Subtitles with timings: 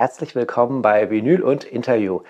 [0.00, 2.20] Herzlich willkommen bei Vinyl und Interview.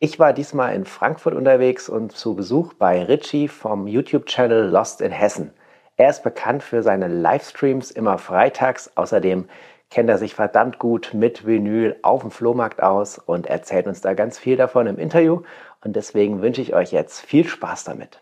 [0.00, 5.12] Ich war diesmal in Frankfurt unterwegs und zu Besuch bei Richie vom YouTube-Channel Lost in
[5.12, 5.52] Hessen.
[5.96, 8.90] Er ist bekannt für seine Livestreams immer freitags.
[8.96, 9.48] Außerdem
[9.90, 14.14] kennt er sich verdammt gut mit Vinyl auf dem Flohmarkt aus und erzählt uns da
[14.14, 15.42] ganz viel davon im Interview.
[15.84, 18.20] Und deswegen wünsche ich euch jetzt viel Spaß damit.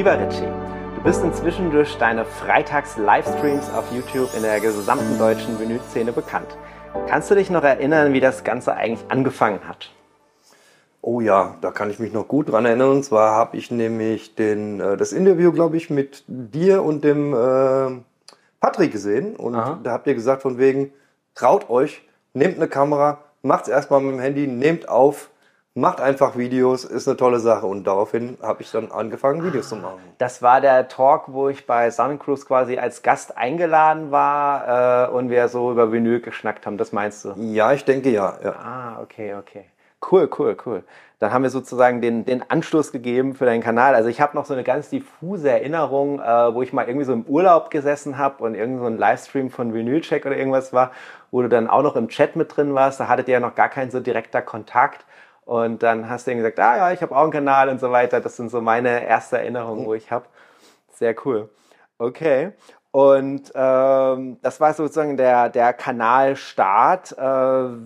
[0.00, 0.48] Lieber Richie,
[0.96, 6.56] du bist inzwischen durch deine Freitags-Livestreams auf YouTube in der gesamten deutschen Vinyl-Szene bekannt.
[7.06, 9.90] Kannst du dich noch erinnern, wie das Ganze eigentlich angefangen hat?
[11.02, 12.92] Oh ja, da kann ich mich noch gut dran erinnern.
[12.92, 17.34] Und zwar habe ich nämlich den, äh, das Interview, glaube ich, mit dir und dem
[17.34, 18.00] äh,
[18.58, 19.36] Patrick gesehen.
[19.36, 19.80] Und Aha.
[19.82, 20.94] da habt ihr gesagt, von wegen,
[21.34, 25.28] traut euch, nehmt eine Kamera, macht es erstmal mit dem Handy, nehmt auf,
[25.74, 27.66] macht einfach Videos, ist eine tolle Sache.
[27.66, 30.00] Und daraufhin habe ich dann angefangen, Videos zu machen.
[30.18, 35.30] Das war der Talk, wo ich bei Soundcruise quasi als Gast eingeladen war äh, und
[35.30, 36.76] wir so über Vinyl geschnackt haben.
[36.76, 37.34] Das meinst du?
[37.36, 38.36] Ja, ich denke ja.
[38.42, 38.52] ja.
[38.52, 39.64] Ah, okay, okay.
[40.10, 40.82] Cool, cool, cool.
[41.18, 43.94] Dann haben wir sozusagen den, den Anstoß gegeben für deinen Kanal.
[43.94, 47.12] Also ich habe noch so eine ganz diffuse Erinnerung, äh, wo ich mal irgendwie so
[47.12, 50.92] im Urlaub gesessen habe und irgend so ein Livestream von Vinylcheck oder irgendwas war,
[51.30, 53.00] wo du dann auch noch im Chat mit drin warst.
[53.00, 55.04] Da hattet ihr ja noch gar keinen so direkter Kontakt.
[55.44, 57.90] Und dann hast du ihm gesagt, ah ja, ich habe auch einen Kanal und so
[57.90, 58.20] weiter.
[58.20, 60.26] Das sind so meine erste Erinnerungen, wo ich habe.
[60.92, 61.48] Sehr cool.
[61.98, 62.52] Okay.
[62.92, 67.16] Und ähm, das war sozusagen der, der Kanalstart.
[67.16, 67.24] Äh,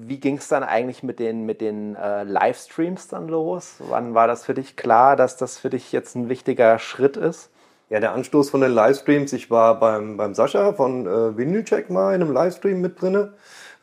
[0.09, 3.77] wie ging es dann eigentlich mit den, mit den äh, Livestreams dann los?
[3.81, 7.51] Wann war das für dich klar, dass das für dich jetzt ein wichtiger Schritt ist?
[7.91, 12.15] Ja, der Anstoß von den Livestreams, ich war beim, beim Sascha von äh, Vinylcheck mal
[12.15, 13.35] in einem Livestream mit drinne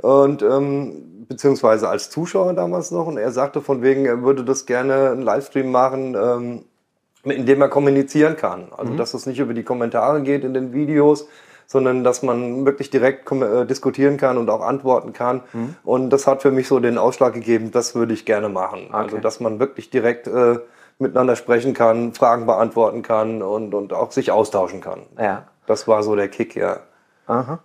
[0.02, 4.66] und ähm, beziehungsweise als Zuschauer damals noch und er sagte von wegen, er würde das
[4.66, 6.66] gerne einen Livestream machen, ähm,
[7.24, 8.68] in dem er kommunizieren kann.
[8.76, 8.98] Also mhm.
[8.98, 11.28] dass es nicht über die Kommentare geht in den Videos,
[11.68, 15.42] sondern dass man wirklich direkt äh, diskutieren kann und auch antworten kann.
[15.53, 15.75] Mhm.
[15.84, 18.88] Und das hat für mich so den Ausschlag gegeben, das würde ich gerne machen.
[18.88, 18.98] Okay.
[18.98, 20.59] Also dass man wirklich direkt äh,
[21.00, 25.04] miteinander sprechen kann, Fragen beantworten kann und, und auch sich austauschen kann.
[25.18, 25.48] Ja.
[25.66, 26.81] Das war so der Kick, ja.
[27.28, 27.59] Aha.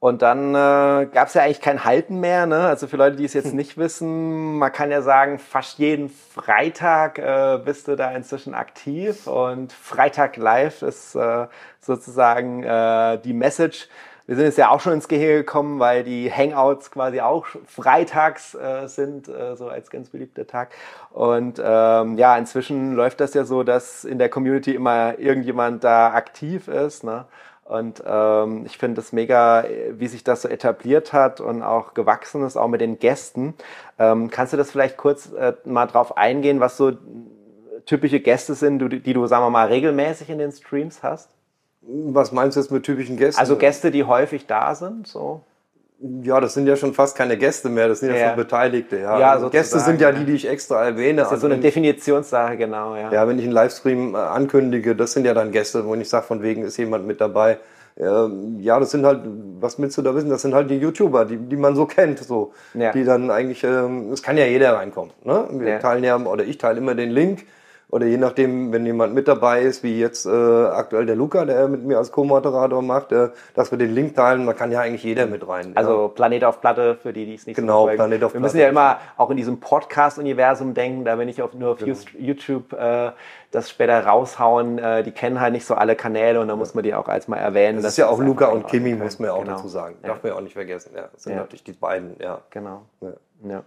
[0.00, 2.46] Und dann äh, gab es ja eigentlich kein Halten mehr.
[2.46, 2.66] Ne?
[2.66, 7.18] Also für Leute, die es jetzt nicht wissen, man kann ja sagen, fast jeden Freitag
[7.18, 9.26] äh, bist du da inzwischen aktiv.
[9.26, 11.48] Und Freitag Live ist äh,
[11.80, 13.88] sozusagen äh, die Message.
[14.26, 18.54] Wir sind jetzt ja auch schon ins Gehege gekommen, weil die Hangouts quasi auch freitags
[18.54, 20.70] äh, sind, äh, so als ganz beliebter Tag.
[21.10, 26.14] Und ähm, ja, inzwischen läuft das ja so, dass in der Community immer irgendjemand da
[26.14, 27.04] aktiv ist.
[27.04, 27.26] Ne?
[27.70, 32.42] Und ähm, ich finde es mega, wie sich das so etabliert hat und auch gewachsen
[32.42, 33.54] ist, auch mit den Gästen.
[33.96, 36.90] Ähm, kannst du das vielleicht kurz äh, mal drauf eingehen, was so
[37.86, 41.30] typische Gäste sind, die, die du, sagen wir mal, regelmäßig in den Streams hast?
[41.82, 43.38] Was meinst du jetzt mit typischen Gästen?
[43.38, 45.42] Also Gäste, die häufig da sind, so?
[46.22, 48.98] Ja, das sind ja schon fast keine Gäste mehr, das sind ja, ja schon Beteiligte.
[48.98, 49.18] Ja.
[49.18, 51.18] ja also Gäste sind ja die, die ich extra erwähne.
[51.18, 52.96] Das ist also so eine Definitionssache, genau.
[52.96, 53.12] Ja.
[53.12, 56.24] ja, wenn ich einen Livestream äh, ankündige, das sind ja dann Gäste, wo ich sage,
[56.24, 57.58] von wegen ist jemand mit dabei.
[57.96, 59.20] Ja, das sind halt,
[59.60, 60.30] was willst du da wissen?
[60.30, 62.54] Das sind halt die YouTuber, die, die man so kennt, so.
[62.72, 62.92] Ja.
[62.92, 65.12] Die dann eigentlich, ähm, es kann ja jeder reinkommen.
[65.22, 65.46] Ne?
[65.50, 65.78] Wir ja.
[65.80, 67.44] teilen ja, oder ich teile immer den Link
[67.90, 71.66] oder je nachdem, wenn jemand mit dabei ist, wie jetzt äh, aktuell der Luca, der
[71.66, 75.02] mit mir als Co-Moderator macht, äh, dass wir den Link teilen, man kann ja eigentlich
[75.02, 75.72] jeder mit rein.
[75.74, 76.08] Also ja.
[76.08, 78.68] Planet auf Platte, für die, die es nicht genau, so Planet auf Wir müssen ja
[78.68, 81.96] immer auch in diesem Podcast-Universum denken, da wenn ich auf, nur auf genau.
[82.18, 83.10] YouTube äh,
[83.50, 86.84] das später raushauen, äh, die kennen halt nicht so alle Kanäle und da muss man
[86.84, 87.82] die auch als mal erwähnen.
[87.82, 89.56] Das, ist ja auch Luca und Kimi, muss man ja auch genau.
[89.56, 89.96] dazu sagen.
[90.02, 90.10] Ja.
[90.10, 90.92] Darf man ja auch nicht vergessen.
[90.94, 92.40] Ja, das sind natürlich die beiden, ja.
[92.50, 92.82] Genau.
[93.42, 93.64] ja.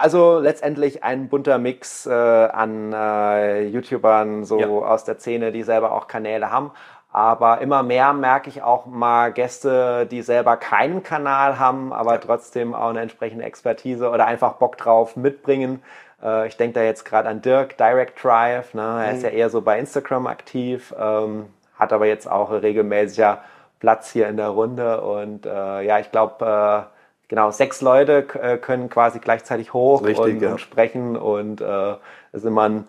[0.00, 4.68] Also letztendlich ein bunter Mix äh, an äh, YouTubern so ja.
[4.68, 6.70] aus der Szene, die selber auch Kanäle haben.
[7.10, 12.18] Aber immer mehr merke ich auch mal Gäste, die selber keinen Kanal haben, aber ja.
[12.18, 15.82] trotzdem auch eine entsprechende Expertise oder einfach Bock drauf mitbringen.
[16.22, 18.74] Äh, ich denke da jetzt gerade an Dirk, Direct Drive.
[18.74, 18.82] Ne?
[18.82, 19.16] Er mhm.
[19.16, 21.46] ist ja eher so bei Instagram aktiv, ähm,
[21.76, 23.42] hat aber jetzt auch regelmäßiger
[23.80, 25.00] Platz hier in der Runde.
[25.00, 26.97] Und äh, ja, ich glaube, äh,
[27.28, 30.50] genau, sechs Leute äh, können quasi gleichzeitig hoch Richtig, und, ja.
[30.52, 31.94] und, sprechen und äh,
[32.32, 32.88] ist immer ein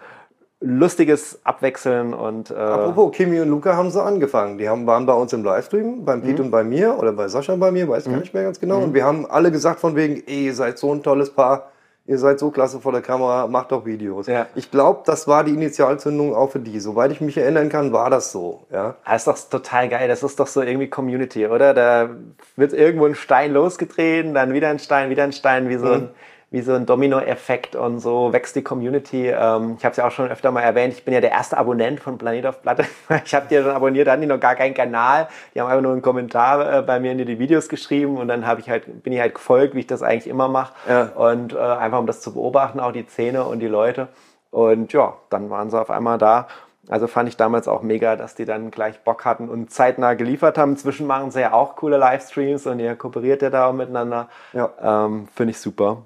[0.62, 4.57] lustiges Abwechseln und äh Apropos, Kimi und Luca haben so angefangen.
[4.57, 6.47] Die haben, waren bei uns im Livestream, beim Pete mhm.
[6.47, 8.12] und bei mir oder bei Sascha bei mir, weiß mhm.
[8.12, 8.80] gar nicht mehr ganz genau.
[8.80, 8.83] Mhm.
[8.86, 11.71] Und wir haben alle gesagt von wegen, ey, ihr seid so ein tolles Paar
[12.10, 14.26] ihr seid so klasse vor der Kamera, macht doch Videos.
[14.26, 14.48] Ja.
[14.56, 16.80] Ich glaube, das war die Initialzündung auch für die.
[16.80, 18.64] Soweit ich mich erinnern kann, war das so.
[18.72, 18.96] Ja.
[19.06, 20.08] Das ist doch total geil.
[20.08, 21.76] Das ist doch so irgendwie Community, oder?
[21.76, 22.10] Da
[22.56, 26.10] wird irgendwo ein Stein losgetreten, dann wieder ein Stein, wieder ein Stein, wie so, mhm.
[26.51, 29.28] Wie so ein Domino-Effekt und so wächst die Community.
[29.28, 31.57] Ähm, ich habe es ja auch schon öfter mal erwähnt, ich bin ja der erste
[31.57, 32.86] Abonnent von Planet auf Platte.
[33.24, 35.28] Ich habe die ja schon abonniert, da hatten die noch gar keinen Kanal.
[35.54, 38.46] Die haben einfach nur einen Kommentar äh, bei mir in die Videos geschrieben und dann
[38.60, 40.74] ich halt, bin ich halt gefolgt, wie ich das eigentlich immer mache.
[40.88, 41.04] Ja.
[41.16, 44.07] Und äh, einfach um das zu beobachten, auch die Szene und die Leute.
[44.50, 46.48] Und ja, dann waren sie auf einmal da.
[46.90, 50.57] Also fand ich damals auch mega, dass die dann gleich Bock hatten und zeitnah geliefert
[50.57, 50.72] haben.
[50.72, 54.28] Inzwischen machen sie ja auch coole Livestreams und ihr kooperiert ja da auch miteinander.
[54.54, 54.72] Ja.
[54.81, 56.04] Ähm, Finde ich super.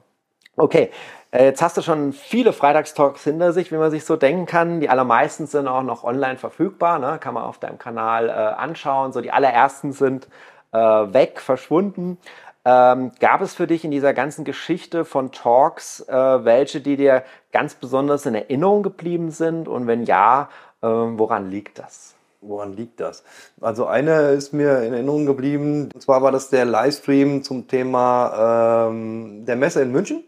[0.56, 0.92] Okay,
[1.32, 4.82] äh, jetzt hast du schon viele Freitagstalks hinter sich, wie man sich so denken kann.
[4.82, 7.18] Die allermeisten sind auch noch online verfügbar, ne?
[7.20, 9.14] kann man auf deinem Kanal äh, anschauen.
[9.14, 10.28] So die allerersten sind
[10.72, 12.20] äh, weg, verschwunden.
[12.66, 17.24] Ähm, gab es für dich in dieser ganzen Geschichte von Talks äh, welche, die dir
[17.52, 19.68] ganz besonders in Erinnerung geblieben sind?
[19.68, 20.50] Und wenn ja,
[20.82, 22.14] äh, woran liegt das?
[22.42, 23.24] Woran liegt das?
[23.60, 28.90] Also eine ist mir in Erinnerung geblieben, und zwar war das der Livestream zum Thema
[28.90, 30.24] ähm, der Messe in München.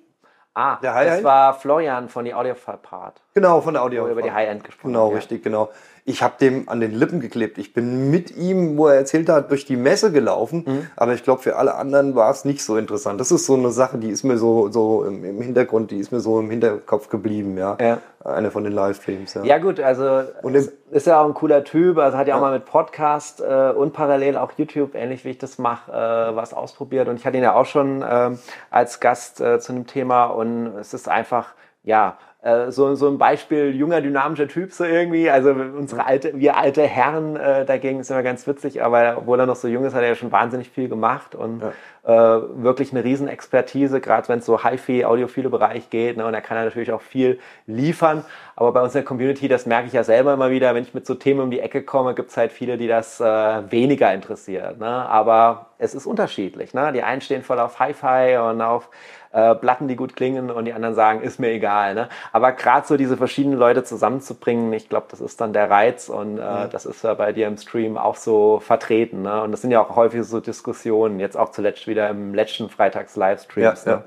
[0.55, 3.21] Ah, der das war Florian von der Audiophile Part.
[3.33, 4.13] Genau, von der Audiophile.
[4.13, 4.93] Über die High-End gesprochen.
[4.93, 5.17] Genau, ja.
[5.17, 5.69] richtig, genau
[6.07, 7.57] ich habe dem an den Lippen geklebt.
[7.57, 10.63] Ich bin mit ihm, wo er erzählt hat, durch die Messe gelaufen.
[10.65, 10.87] Mhm.
[10.95, 13.19] Aber ich glaube, für alle anderen war es nicht so interessant.
[13.19, 16.11] Das ist so eine Sache, die ist mir so, so im, im Hintergrund, die ist
[16.11, 17.75] mir so im Hinterkopf geblieben, ja.
[17.81, 17.97] ja.
[18.23, 19.43] Eine von den Livestreams, ja.
[19.43, 21.97] Ja, gut, also und ist ja auch ein cooler Typ.
[21.97, 22.37] Also hat ja, ja.
[22.37, 26.35] auch mal mit Podcast äh, und parallel auch YouTube, ähnlich wie ich das mache, äh,
[26.35, 27.07] was ausprobiert.
[27.07, 28.31] Und ich hatte ihn ja auch schon äh,
[28.69, 30.25] als Gast äh, zu einem Thema.
[30.25, 35.31] Und es ist einfach, ja, äh, so, so ein Beispiel junger, dynamischer Typ so irgendwie.
[35.31, 39.47] Also unsere alte, wir alte Herren äh, dagegen ist immer ganz witzig, aber obwohl er
[39.47, 41.63] noch so jung ist, hat er ja schon wahnsinnig viel gemacht und
[42.05, 42.37] ja.
[42.37, 46.17] äh, wirklich eine Riesenexpertise, gerade wenn es so HiFi, audiophile Bereich geht.
[46.17, 46.25] Ne?
[46.27, 48.23] Und er kann ja natürlich auch viel liefern.
[48.55, 50.93] Aber bei uns in der Community, das merke ich ja selber immer wieder, wenn ich
[50.93, 53.23] mit so Themen um die Ecke komme, gibt es halt viele, die das äh,
[53.71, 54.79] weniger interessiert.
[54.79, 54.85] Ne?
[54.85, 56.75] Aber es ist unterschiedlich.
[56.75, 56.93] Ne?
[56.93, 58.89] Die einen stehen voll auf Hi-Fi und auf
[59.35, 61.93] äh, Platten, die gut klingen und die anderen sagen, ist mir egal.
[61.93, 62.07] Ne?
[62.31, 66.37] Aber gerade so diese verschiedenen Leute zusammenzubringen, ich glaube, das ist dann der Reiz und
[66.37, 66.67] äh, ja.
[66.67, 69.23] das ist ja bei dir im Stream auch so vertreten.
[69.23, 69.43] Ne?
[69.43, 73.83] Und das sind ja auch häufig so Diskussionen, jetzt auch zuletzt wieder im letzten Freitags-Livestreams.
[73.83, 74.03] Ja, ne?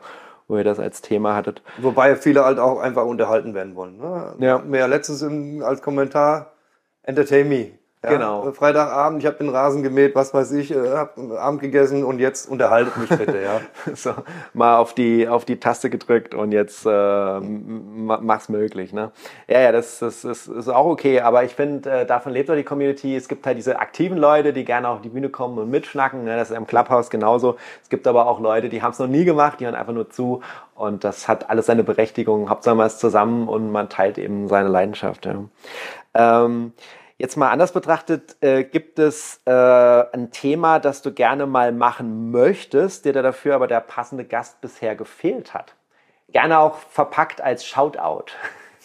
[0.51, 1.61] wo ihr das als Thema hattet.
[1.77, 3.99] Wobei viele halt auch einfach unterhalten werden wollen.
[3.99, 4.35] Ne?
[4.39, 4.59] Ja.
[4.61, 6.53] Mehr letztes im, als Kommentar,
[7.03, 7.73] entertain me.
[8.05, 8.53] Ja, genau.
[8.53, 12.49] Freitagabend, ich habe den Rasen gemäht, was weiß ich, äh, habe Abend gegessen und jetzt
[12.49, 13.61] unterhaltet mich bitte, ja.
[13.95, 14.15] so,
[14.55, 19.11] mal auf die, auf die Taste gedrückt und jetzt äh, mach's möglich, ne?
[19.49, 22.55] Ja, ja, das, das, das ist auch okay, aber ich finde, äh, davon lebt auch
[22.55, 23.17] die Community.
[23.17, 26.37] Es gibt halt diese aktiven Leute, die gerne auf die Bühne kommen und mitschnacken, ne?
[26.37, 27.57] das ist im Clubhouse genauso.
[27.83, 30.09] Es gibt aber auch Leute, die haben es noch nie gemacht, die hören einfach nur
[30.09, 30.41] zu
[30.77, 32.49] und das hat alles seine Berechtigung.
[32.49, 35.43] Hauptsache man ist zusammen und man teilt eben seine Leidenschaft, ja.
[36.15, 36.73] Ähm,
[37.21, 42.31] Jetzt mal anders betrachtet, äh, gibt es äh, ein Thema, das du gerne mal machen
[42.31, 45.75] möchtest, dir dafür aber der passende Gast bisher gefehlt hat?
[46.31, 48.27] Gerne auch verpackt als Shoutout.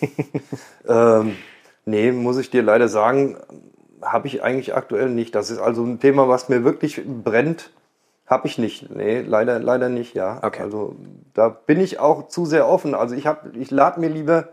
[0.88, 1.38] ähm,
[1.86, 3.38] nee, muss ich dir leider sagen,
[4.02, 5.36] habe ich eigentlich aktuell nicht.
[5.36, 7.70] Das ist also ein Thema, was mir wirklich brennt.
[8.26, 8.90] Habe ich nicht.
[8.90, 10.40] Nee, leider, leider nicht, ja.
[10.42, 10.64] Okay.
[10.64, 10.96] Also
[11.36, 12.96] da bin ich auch zu sehr offen.
[12.96, 14.50] Also ich, hab, ich lade mir lieber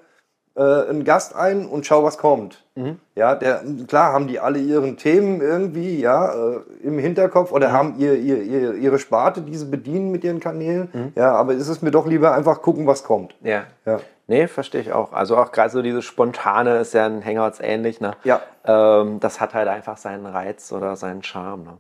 [0.57, 2.65] äh, einen Gast ein und schau, was kommt.
[2.75, 2.99] Mhm.
[3.15, 7.73] Ja, der, klar haben die alle ihren Themen irgendwie ja, äh, im Hinterkopf oder mhm.
[7.73, 10.89] haben ihr, ihr, ihr, ihre Sparte, die sie bedienen mit ihren Kanälen.
[10.93, 11.13] Mhm.
[11.15, 13.35] Ja, aber ist es mir doch lieber einfach gucken, was kommt.
[13.43, 13.65] Ja.
[13.87, 14.01] ja.
[14.27, 15.13] Nee, verstehe ich auch.
[15.13, 18.01] Also auch gerade so dieses Spontane ist ja ein Hangouts ähnlich.
[18.01, 18.13] Ne?
[18.25, 18.41] Ja.
[18.65, 21.65] Ähm, das hat halt einfach seinen Reiz oder seinen Charme.
[21.65, 21.79] Ne?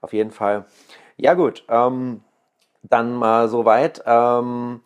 [0.00, 0.64] Auf jeden Fall.
[1.16, 2.22] Ja gut, ähm,
[2.82, 4.02] dann mal soweit.
[4.06, 4.80] Ähm,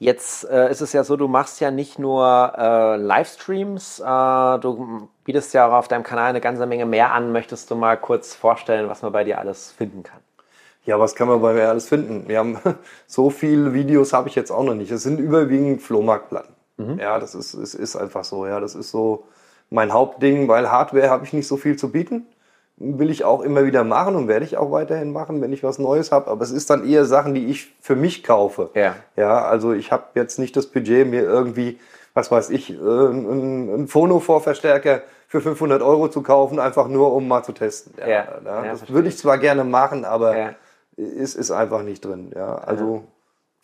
[0.00, 5.08] Jetzt äh, ist es ja so, du machst ja nicht nur äh, Livestreams, äh, du
[5.24, 7.32] bietest ja auch auf deinem Kanal eine ganze Menge mehr an.
[7.32, 10.20] Möchtest du mal kurz vorstellen, was man bei dir alles finden kann?
[10.84, 12.28] Ja, was kann man bei mir alles finden?
[12.28, 12.58] Wir haben
[13.08, 14.92] so viele Videos habe ich jetzt auch noch nicht.
[14.92, 16.54] Es sind überwiegend Flohmarktplatten.
[16.76, 17.00] Mhm.
[17.00, 18.46] Ja, das ist, ist, ist einfach so.
[18.46, 19.24] Ja, das ist so
[19.68, 22.24] mein Hauptding, weil Hardware habe ich nicht so viel zu bieten
[22.80, 25.78] will ich auch immer wieder machen und werde ich auch weiterhin machen, wenn ich was
[25.78, 26.30] Neues habe.
[26.30, 28.70] Aber es ist dann eher Sachen, die ich für mich kaufe.
[28.74, 28.94] Ja.
[29.16, 31.78] Ja, also ich habe jetzt nicht das Budget, mir irgendwie,
[32.14, 37.26] was weiß ich, äh, einen, einen Phono-Vorverstärker für 500 Euro zu kaufen, einfach nur um
[37.26, 37.94] mal zu testen.
[37.98, 38.24] Ja, ja.
[38.44, 40.50] ja das würde ich zwar gerne machen, aber ja.
[40.96, 42.32] ist, ist einfach nicht drin.
[42.34, 43.04] Ja, also.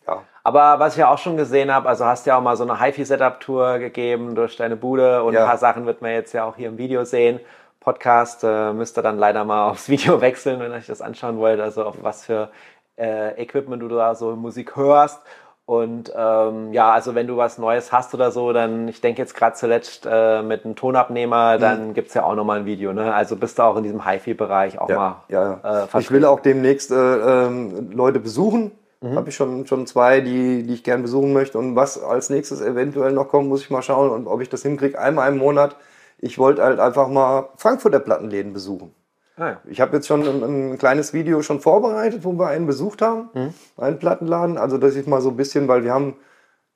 [0.06, 0.22] Ja.
[0.42, 2.78] Aber was ich ja auch schon gesehen habe, also hast ja auch mal so eine
[2.78, 6.68] HiFi-Setup-Tour gegeben durch deine Bude und ein paar Sachen wird man jetzt ja auch hier
[6.68, 7.40] im Video sehen.
[7.84, 8.42] Podcast.
[8.42, 11.60] Äh, müsst ihr dann leider mal aufs Video wechseln, wenn ihr euch das anschauen wollt.
[11.60, 12.50] Also auf was für
[12.96, 15.20] äh, Equipment du da so Musik hörst.
[15.66, 19.34] Und ähm, ja, also wenn du was Neues hast oder so, dann, ich denke jetzt
[19.34, 21.60] gerade zuletzt äh, mit einem Tonabnehmer, mhm.
[21.60, 21.94] dann mhm.
[21.94, 22.92] gibt's ja auch nochmal ein Video.
[22.92, 23.14] Ne?
[23.14, 25.16] Also bist du auch in diesem HiFi-Bereich auch ja, mal.
[25.28, 25.84] Ja, ja.
[25.84, 28.72] Äh, ich will auch demnächst äh, ähm, Leute besuchen
[29.04, 29.16] Mhm.
[29.16, 31.58] Habe ich schon, schon zwei, die, die ich gern besuchen möchte.
[31.58, 34.62] Und was als nächstes eventuell noch kommt, muss ich mal schauen, und ob ich das
[34.62, 34.98] hinkriege.
[34.98, 35.76] Einmal im Monat.
[36.24, 38.94] Ich wollte halt einfach mal Frankfurter Plattenläden besuchen.
[39.36, 39.60] Ah, ja.
[39.66, 43.28] Ich habe jetzt schon ein, ein, kleines Video schon vorbereitet, wo wir einen besucht haben,
[43.34, 43.52] mhm.
[43.76, 44.56] einen Plattenladen.
[44.56, 46.16] Also das ist mal so ein bisschen, weil wir haben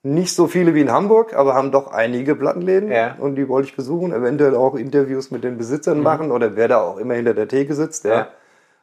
[0.03, 3.15] nicht so viele wie in Hamburg, aber haben doch einige Plattenläden ja.
[3.17, 4.13] und die wollte ich besuchen.
[4.13, 6.03] Eventuell auch Interviews mit den Besitzern mhm.
[6.03, 8.05] machen oder wer da auch immer hinter der Theke sitzt.
[8.05, 8.27] Ja.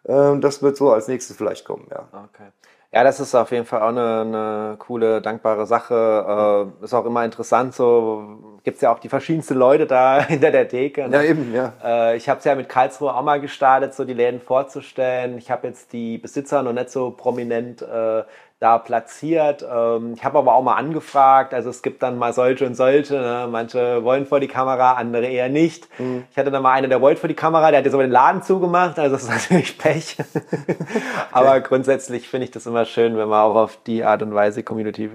[0.04, 1.86] Ähm, das wird so als nächstes vielleicht kommen.
[1.92, 2.08] Ja.
[2.12, 2.50] Okay.
[2.92, 6.70] Ja, das ist auf jeden Fall auch eine, eine coole, dankbare Sache.
[6.80, 10.50] Äh, ist auch immer interessant, so gibt es ja auch die verschiedensten Leute da hinter
[10.50, 11.08] der Theke.
[11.08, 11.16] Ne?
[11.16, 11.72] Ja, eben, ja.
[11.84, 15.36] Äh, ich habe es ja mit Karlsruhe auch mal gestartet, so die Läden vorzustellen.
[15.38, 18.22] Ich habe jetzt die Besitzer noch nicht so prominent äh,
[18.58, 19.66] da platziert.
[19.70, 23.14] Ähm, ich habe aber auch mal angefragt, also es gibt dann mal solche und solche.
[23.14, 23.48] Ne?
[23.50, 25.88] Manche wollen vor die Kamera, andere eher nicht.
[25.98, 26.24] Mhm.
[26.30, 28.12] Ich hatte dann mal einen, der wollte vor die Kamera, der hat jetzt aber den
[28.12, 30.16] Laden zugemacht, also das ist natürlich Pech.
[30.18, 30.76] okay.
[31.32, 34.62] Aber grundsätzlich finde ich das immer schön, wenn man auch auf die Art und Weise
[34.62, 35.10] Community äh,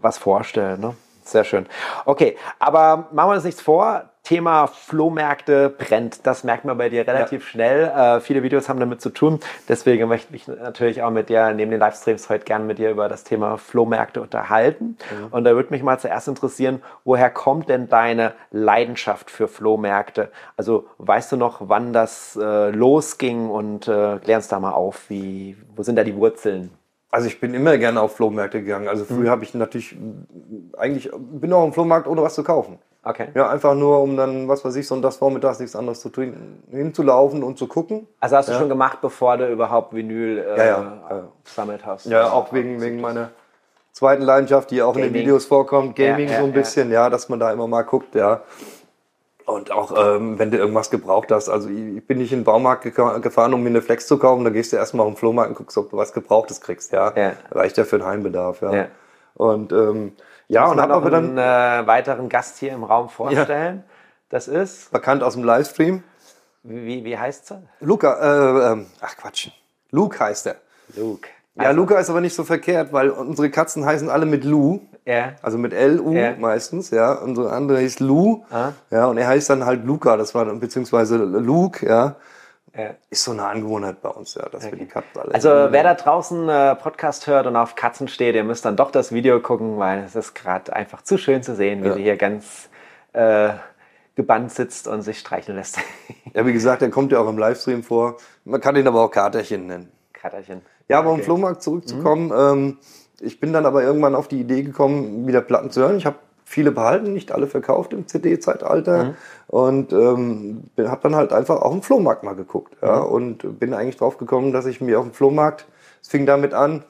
[0.00, 0.80] was vorstellt.
[0.80, 0.94] Ne?
[1.24, 1.66] Sehr schön.
[2.06, 4.11] Okay, aber machen wir uns nichts vor.
[4.22, 6.26] Thema Flohmärkte brennt.
[6.26, 7.48] Das merkt man bei dir relativ ja.
[7.48, 7.84] schnell.
[7.84, 9.40] Äh, viele Videos haben damit zu tun.
[9.68, 12.90] Deswegen möchte ich mich natürlich auch mit dir neben den Livestreams heute gerne mit dir
[12.90, 14.96] über das Thema Flohmärkte unterhalten.
[15.10, 15.26] Mhm.
[15.32, 20.30] Und da würde mich mal zuerst interessieren, woher kommt denn deine Leidenschaft für Flohmärkte?
[20.56, 25.10] Also weißt du noch, wann das äh, losging und äh, klär uns da mal auf,
[25.10, 26.70] wie, wo sind da die Wurzeln?
[27.10, 28.86] Also ich bin immer gerne auf Flohmärkte gegangen.
[28.86, 29.30] Also früher mhm.
[29.30, 29.96] habe ich natürlich
[30.78, 32.78] eigentlich bin auch im Flohmarkt ohne was zu kaufen.
[33.04, 33.28] Okay.
[33.34, 37.42] Ja, einfach nur, um dann, was weiß ich, sonntags vormittags nichts anderes zu tun, hinzulaufen
[37.42, 38.06] und zu gucken.
[38.20, 38.58] Also hast du ja.
[38.58, 42.06] schon gemacht, bevor du überhaupt Vinyl äh, ja, ja, gesammelt hast?
[42.06, 43.30] Ja, auch wegen, wegen meiner
[43.92, 45.08] zweiten Leidenschaft, die auch Gaming.
[45.08, 47.10] in den Videos vorkommt, Gaming so ein bisschen, ja.
[47.10, 48.42] dass man da immer mal guckt, ja.
[49.44, 51.48] Und auch, ähm, wenn du irgendwas gebraucht hast.
[51.48, 54.44] Also ich bin nicht in den Baumarkt gefahren, um mir eine Flex zu kaufen.
[54.44, 56.92] Da gehst du erstmal auf den Flohmarkt und guckst, ob du was Gebrauchtes kriegst.
[56.92, 57.32] Ja, ja.
[57.50, 58.62] reicht ja für den Heimbedarf.
[58.62, 58.72] Ja.
[58.72, 58.86] ja.
[59.34, 60.12] Und ähm,
[60.48, 63.84] ja, und habe aber dann einen äh, weiteren Gast hier im Raum vorstellen.
[63.86, 63.94] Ja.
[64.28, 66.02] Das ist bekannt aus dem Livestream.
[66.62, 67.62] Wie, wie heißt er?
[67.80, 69.50] Luca, äh, äh, ach Quatsch.
[69.90, 70.56] Luke heißt er.
[70.96, 71.28] Luke.
[71.56, 71.68] Also.
[71.68, 74.80] Ja, Luca ist aber nicht so verkehrt, weil unsere Katzen heißen alle mit Lu.
[75.04, 75.32] Ja.
[75.42, 76.34] Also mit L-U ja.
[76.38, 77.12] meistens, ja.
[77.12, 78.44] Unsere andere hieß Lu.
[78.50, 78.72] Ah.
[78.90, 82.16] Ja, und er heißt dann halt Luca, das war dann, beziehungsweise Luke, ja.
[82.76, 82.94] Ja.
[83.10, 84.72] Ist so eine Angewohnheit bei uns, ja, dass okay.
[84.72, 85.34] wir die Katzen alle.
[85.34, 88.90] Also wer da draußen äh, Podcast hört und auf Katzen steht, ihr müsst dann doch
[88.90, 91.94] das Video gucken, weil es ist gerade einfach zu schön zu sehen, wie ja.
[91.94, 92.70] sie hier ganz
[93.12, 93.50] äh,
[94.14, 95.78] gebannt sitzt und sich streicheln lässt.
[96.34, 98.16] ja, wie gesagt, er kommt ja auch im Livestream vor.
[98.44, 99.92] Man kann ihn aber auch Katerchen nennen.
[100.14, 100.62] Katerchen.
[100.88, 101.20] Ja, aber okay.
[101.20, 102.32] um Flohmarkt zurückzukommen, mhm.
[102.32, 102.78] ähm,
[103.20, 105.96] ich bin dann aber irgendwann auf die Idee gekommen, wieder Platten zu hören.
[105.96, 106.16] Ich habe
[106.52, 109.04] viele behalten, nicht alle verkauft im CD-Zeitalter.
[109.04, 109.14] Mhm.
[109.46, 112.76] Und ähm, habe dann halt einfach auf dem Flohmarkt mal geguckt.
[112.82, 113.06] Ja, mhm.
[113.06, 115.66] Und bin eigentlich drauf gekommen, dass ich mir auf dem Flohmarkt,
[116.02, 116.84] es fing damit an,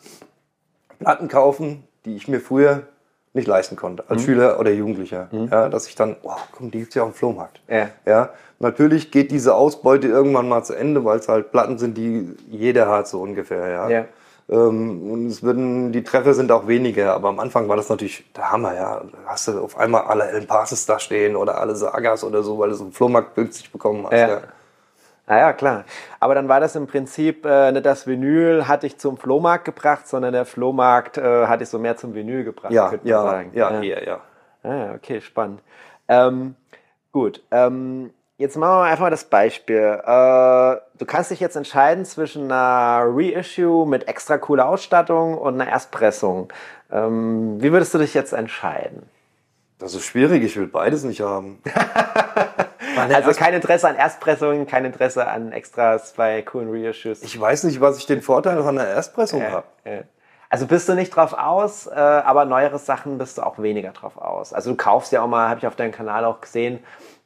[0.99, 2.83] Platten kaufen, die ich mir früher
[3.35, 4.26] nicht leisten konnte, als mhm.
[4.26, 5.28] Schüler oder Jugendlicher.
[5.31, 5.49] Mhm.
[5.50, 7.61] Ja, dass ich dann, oh, komm, die gibt's ja auf dem Flohmarkt.
[7.69, 7.88] Ja.
[8.04, 8.31] ja.
[8.59, 12.88] Natürlich geht diese Ausbeute irgendwann mal zu Ende, weil es halt Platten sind, die jeder
[12.88, 13.69] hat, so ungefähr.
[13.69, 13.88] Ja.
[13.88, 14.04] ja.
[14.52, 18.30] Ähm, und es würden, die Treffer sind auch weniger, aber am Anfang war das natürlich
[18.37, 19.00] der Hammer, ja.
[19.00, 22.59] Da hast du auf einmal alle El Passes da stehen oder alle Sagas oder so,
[22.59, 24.12] weil du so einen Flohmarkt günstig bekommen hast.
[24.12, 24.28] Ja.
[24.28, 24.40] ja.
[25.26, 25.85] Naja, klar.
[26.21, 30.06] Aber dann war das im Prinzip äh, nicht das Vinyl hat dich zum Flohmarkt gebracht,
[30.06, 32.73] sondern der Flohmarkt äh, hat dich so mehr zum Vinyl gebracht.
[32.73, 33.52] Ja, ja, sagen.
[33.54, 34.21] ja, ja, eher, ja.
[34.64, 35.62] Ah, okay, spannend.
[36.09, 36.56] Ähm,
[37.12, 37.42] gut.
[37.50, 38.11] Ähm,
[38.42, 40.00] Jetzt machen wir einfach mal das Beispiel.
[40.04, 45.70] Äh, du kannst dich jetzt entscheiden zwischen einer Reissue mit extra cooler Ausstattung und einer
[45.70, 46.52] Erstpressung.
[46.90, 49.08] Ähm, wie würdest du dich jetzt entscheiden?
[49.78, 51.62] Das ist schwierig, ich will beides nicht haben.
[52.96, 57.22] also kein Interesse an Erstpressungen, kein Interesse an Extras bei coolen Reissues.
[57.22, 59.66] Ich weiß nicht, was ich den Vorteil von einer Erstpressung äh, habe.
[59.84, 60.02] Äh.
[60.50, 64.18] Also bist du nicht drauf aus, äh, aber neuere Sachen bist du auch weniger drauf
[64.18, 64.52] aus.
[64.52, 66.80] Also du kaufst ja auch mal, habe ich auf deinem Kanal auch gesehen,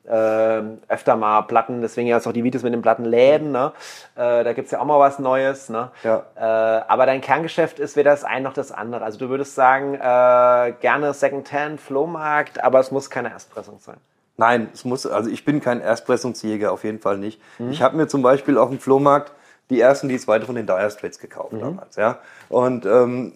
[0.07, 3.73] äh, öfter mal Platten, deswegen ja auch die Videos mit den Plattenläden, ne?
[4.15, 5.69] Äh, da gibt's ja auch mal was Neues.
[5.69, 5.91] Ne?
[6.03, 6.25] Ja.
[6.37, 9.05] Äh, aber dein Kerngeschäft ist weder das eine noch das andere.
[9.05, 13.97] Also du würdest sagen, äh, gerne Secondhand, Flohmarkt, aber es muss keine Erstpressung sein.
[14.37, 17.41] Nein, es muss, also ich bin kein Erstpressungsjäger, auf jeden Fall nicht.
[17.59, 17.71] Mhm.
[17.71, 19.33] Ich habe mir zum Beispiel auf dem Flohmarkt
[19.71, 21.61] die ersten, die zweite von den Dire Straits gekauft mhm.
[21.61, 22.19] damals, ja.
[22.49, 23.33] Und ähm,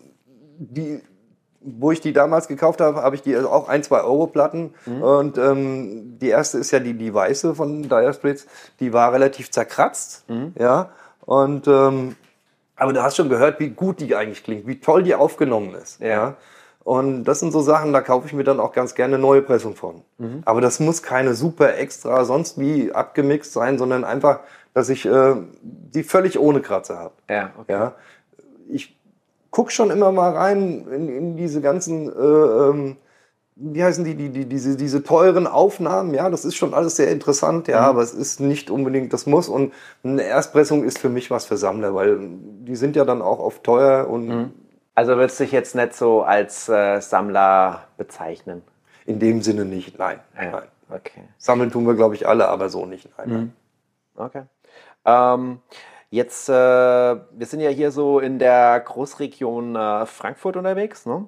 [0.59, 1.03] die
[1.61, 4.75] wo ich die damals gekauft habe, habe ich die auch ein, zwei Euro Platten.
[4.87, 5.03] Mhm.
[5.03, 8.47] Und ähm, die erste ist ja die, die weiße von Dire Straits.
[8.81, 10.29] Die war relativ zerkratzt.
[10.29, 10.55] Mhm.
[10.59, 10.91] Ja.
[11.27, 12.17] Und ähm,
[12.77, 16.01] aber du hast schon gehört, wie gut die eigentlich klingt, wie toll die aufgenommen ist.
[16.01, 16.09] Ja.
[16.09, 16.37] ja?
[16.83, 19.77] Und das sind so Sachen, da kaufe ich mir dann auch ganz gerne neue Pressung
[19.77, 20.03] von.
[20.17, 20.43] Mhm.
[20.47, 24.41] Aber das muss keine super extra sonst wie abgemixt sein, sondern einfach,
[24.73, 27.15] dass ich äh, die völlig ohne Kratzer habe.
[27.29, 27.73] Ja, okay.
[27.73, 27.93] ja.
[28.67, 28.97] Ich
[29.51, 32.97] guck schon immer mal rein in, in diese ganzen, äh, ähm,
[33.57, 36.15] wie heißen die, die, die, diese, diese teuren Aufnahmen.
[36.15, 37.87] Ja, das ist schon alles sehr interessant, ja, mhm.
[37.87, 39.49] aber es ist nicht unbedingt das Muss.
[39.49, 43.39] Und eine Erstpressung ist für mich was für Sammler, weil die sind ja dann auch
[43.39, 44.29] oft teuer und.
[44.29, 44.53] Mhm.
[44.95, 48.63] Also würdest du dich jetzt nicht so als äh, Sammler bezeichnen?
[49.07, 50.21] In dem Sinne nicht, nein.
[50.37, 50.69] Ja, nein.
[50.91, 51.23] Okay.
[51.39, 53.31] Sammeln tun wir, glaube ich, alle, aber so nicht, nein.
[53.31, 53.53] Mhm.
[54.17, 54.43] Okay.
[55.05, 55.61] Ähm,
[56.11, 61.27] jetzt, äh, wir sind ja hier so in der Großregion äh, Frankfurt unterwegs, ne?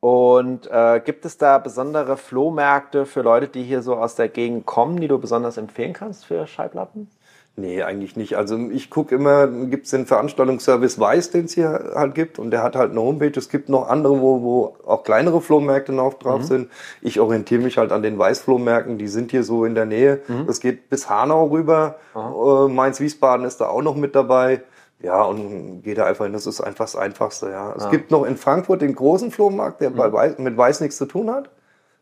[0.00, 4.64] Und äh, gibt es da besondere Flohmärkte für Leute, die hier so aus der Gegend
[4.64, 7.10] kommen, die du besonders empfehlen kannst für Schallplatten?
[7.58, 8.36] Nee, eigentlich nicht.
[8.36, 12.52] Also ich gucke immer, gibt es den Veranstaltungsservice Weiß, den es hier halt gibt und
[12.52, 13.32] der hat halt eine Homepage.
[13.36, 16.44] Es gibt noch andere, wo, wo auch kleinere Flohmärkte noch drauf mhm.
[16.44, 16.70] sind.
[17.00, 20.20] Ich orientiere mich halt an den Weiß-Flohmärkten, die sind hier so in der Nähe.
[20.28, 20.46] Mhm.
[20.46, 21.96] Das geht bis Hanau rüber.
[22.14, 24.62] Äh, Mainz-Wiesbaden ist da auch noch mit dabei.
[25.00, 26.34] Ja, und geht da einfach hin.
[26.34, 27.74] Das ist einfach das Einfachste, ja.
[27.76, 27.90] Es ja.
[27.90, 29.98] gibt noch in Frankfurt den großen Flohmarkt, der mhm.
[29.98, 31.50] Weiß, mit Weiß nichts zu tun hat.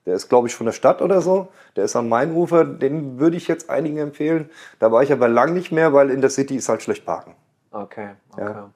[0.07, 1.49] Der ist, glaube ich, von der Stadt oder so.
[1.75, 2.65] Der ist am Mainufer.
[2.65, 4.49] Den würde ich jetzt einigen empfehlen.
[4.79, 7.35] Da war ich aber lang nicht mehr, weil in der City ist halt schlecht parken.
[7.73, 8.43] Okay, okay.
[8.43, 8.71] Ja.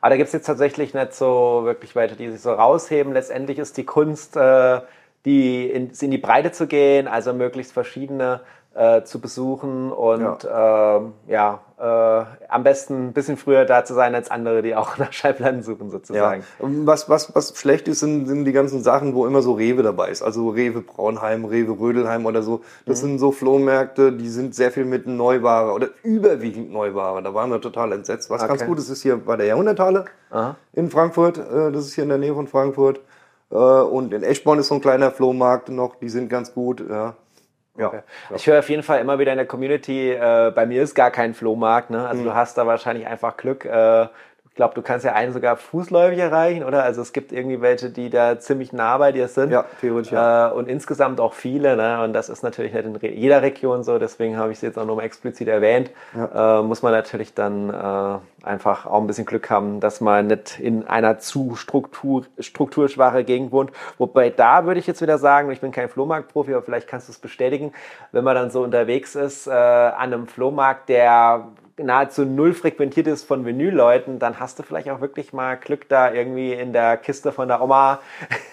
[0.00, 3.12] Aber da gibt es jetzt tatsächlich nicht so wirklich weiter, die sich so rausheben.
[3.12, 4.80] Letztendlich ist die Kunst, äh,
[5.24, 8.40] die in, in die Breite zu gehen, also möglichst verschiedene
[8.74, 13.92] äh, zu besuchen und ja, äh, ja äh, am besten ein bisschen früher da zu
[13.92, 16.42] sein als andere, die auch nach Schallplatten suchen sozusagen.
[16.60, 16.68] Ja.
[16.86, 20.10] Was, was, was schlecht ist, sind, sind die ganzen Sachen, wo immer so Rewe dabei
[20.10, 20.22] ist.
[20.22, 22.60] Also Rewe Braunheim, Rewe Rödelheim oder so.
[22.86, 23.08] Das mhm.
[23.08, 27.22] sind so Flohmärkte, die sind sehr viel mit Neuware oder überwiegend Neuware.
[27.22, 28.30] Da waren wir total entsetzt.
[28.30, 28.50] Was okay.
[28.56, 30.56] ganz gut ist, ist hier bei der Jahrhunderthalle Aha.
[30.72, 31.38] in Frankfurt.
[31.38, 33.00] Äh, das ist hier in der Nähe von Frankfurt.
[33.50, 36.82] Äh, und in Eschborn ist so ein kleiner Flohmarkt noch, die sind ganz gut.
[36.88, 37.16] Ja.
[37.76, 38.00] Ja, okay.
[38.30, 38.36] ja.
[38.36, 41.10] Ich höre auf jeden Fall immer wieder in der Community, äh, bei mir ist gar
[41.10, 41.90] kein Flohmarkt.
[41.90, 42.06] Ne?
[42.06, 42.26] Also mhm.
[42.26, 43.64] du hast da wahrscheinlich einfach Glück.
[43.64, 44.08] Äh,
[44.52, 46.82] ich glaube, du kannst ja einen sogar fußläufig erreichen, oder?
[46.82, 49.50] Also es gibt irgendwie welche, die da ziemlich nah bei dir sind.
[49.50, 50.12] Ja, theoretisch.
[50.12, 50.50] Ja.
[50.50, 51.74] Äh, und insgesamt auch viele.
[51.74, 52.04] Ne?
[52.04, 53.98] Und das ist natürlich nicht in jeder Region so.
[53.98, 55.90] Deswegen habe ich es jetzt auch nochmal explizit erwähnt.
[56.14, 56.58] Ja.
[56.60, 60.60] Äh, muss man natürlich dann äh, einfach auch ein bisschen Glück haben, dass man nicht
[60.60, 63.70] in einer zu Struktur, strukturschwache Gegend wohnt.
[63.96, 67.12] Wobei da würde ich jetzt wieder sagen, ich bin kein Flohmarktprofi, aber vielleicht kannst du
[67.12, 67.72] es bestätigen,
[68.10, 71.46] wenn man dann so unterwegs ist äh, an einem Flohmarkt, der
[71.78, 76.12] nahezu null frequentiert ist von Vinylleuten, dann hast du vielleicht auch wirklich mal Glück, da
[76.12, 78.00] irgendwie in der Kiste von der Oma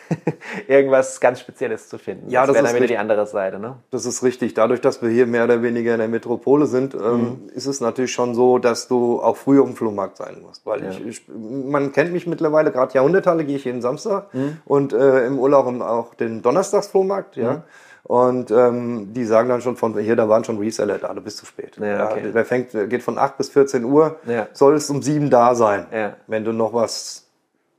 [0.68, 2.30] irgendwas ganz Spezielles zu finden.
[2.30, 3.60] Ja, das, das ist dann wieder die andere Seite.
[3.60, 3.76] Ne?
[3.92, 4.54] Das ist richtig.
[4.54, 7.50] Dadurch, dass wir hier mehr oder weniger in der Metropole sind, ähm, mhm.
[7.54, 10.66] ist es natürlich schon so, dass du auch früh auf dem Flohmarkt sein musst.
[10.66, 10.90] Weil ja.
[10.92, 14.58] ich, ich, man kennt mich mittlerweile, gerade Jahrhunderthalle gehe ich jeden Samstag mhm.
[14.66, 17.36] und äh, im Urlaub auch den Donnerstagsflohmarkt.
[17.36, 17.54] Ja.
[17.54, 17.64] Mhm.
[18.04, 21.38] Und ähm, die sagen dann schon von hier, da waren schon Reseller da, du bist
[21.38, 21.78] zu spät.
[21.78, 22.26] Ja, okay.
[22.26, 24.48] ja, der fängt, geht von 8 bis 14 Uhr, ja.
[24.54, 26.16] sollst um 7 da sein, ja.
[26.28, 27.28] wenn du noch was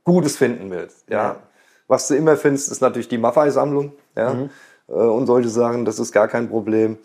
[0.03, 1.09] Gutes finden willst.
[1.09, 1.17] Ja.
[1.17, 1.35] ja.
[1.87, 3.91] Was du immer findest, ist natürlich die Maffei-Sammlung.
[4.15, 4.33] Ja.
[4.33, 4.49] Mhm.
[4.87, 6.97] Äh, und solche Sachen, das ist gar kein Problem.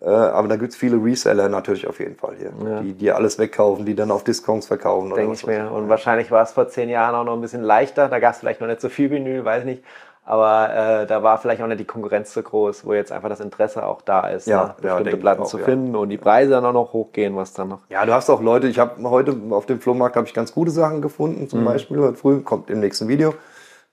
[0.00, 2.80] Äh, aber da gibt es viele Reseller natürlich auf jeden Fall hier, ja.
[2.80, 5.12] die, die alles wegkaufen, die dann auf Discounts verkaufen.
[5.14, 5.70] Denke ich mir.
[5.70, 8.08] Und wahrscheinlich war es vor zehn Jahren auch noch ein bisschen leichter.
[8.08, 9.82] Da gab es vielleicht noch nicht so viel Vinyl, weiß nicht.
[10.30, 13.40] Aber äh, da war vielleicht auch nicht die Konkurrenz so groß, wo jetzt einfach das
[13.40, 14.74] Interesse auch da ist, ja, ne?
[14.80, 15.98] bestimmte ja, Platten auch, zu finden ja.
[15.98, 17.80] und die Preise dann auch noch hochgehen, was dann noch.
[17.88, 20.70] Ja, du hast auch Leute, ich habe heute auf dem Flohmarkt habe ich ganz gute
[20.70, 21.64] Sachen gefunden, zum mhm.
[21.64, 23.34] Beispiel heute früh, kommt im nächsten Video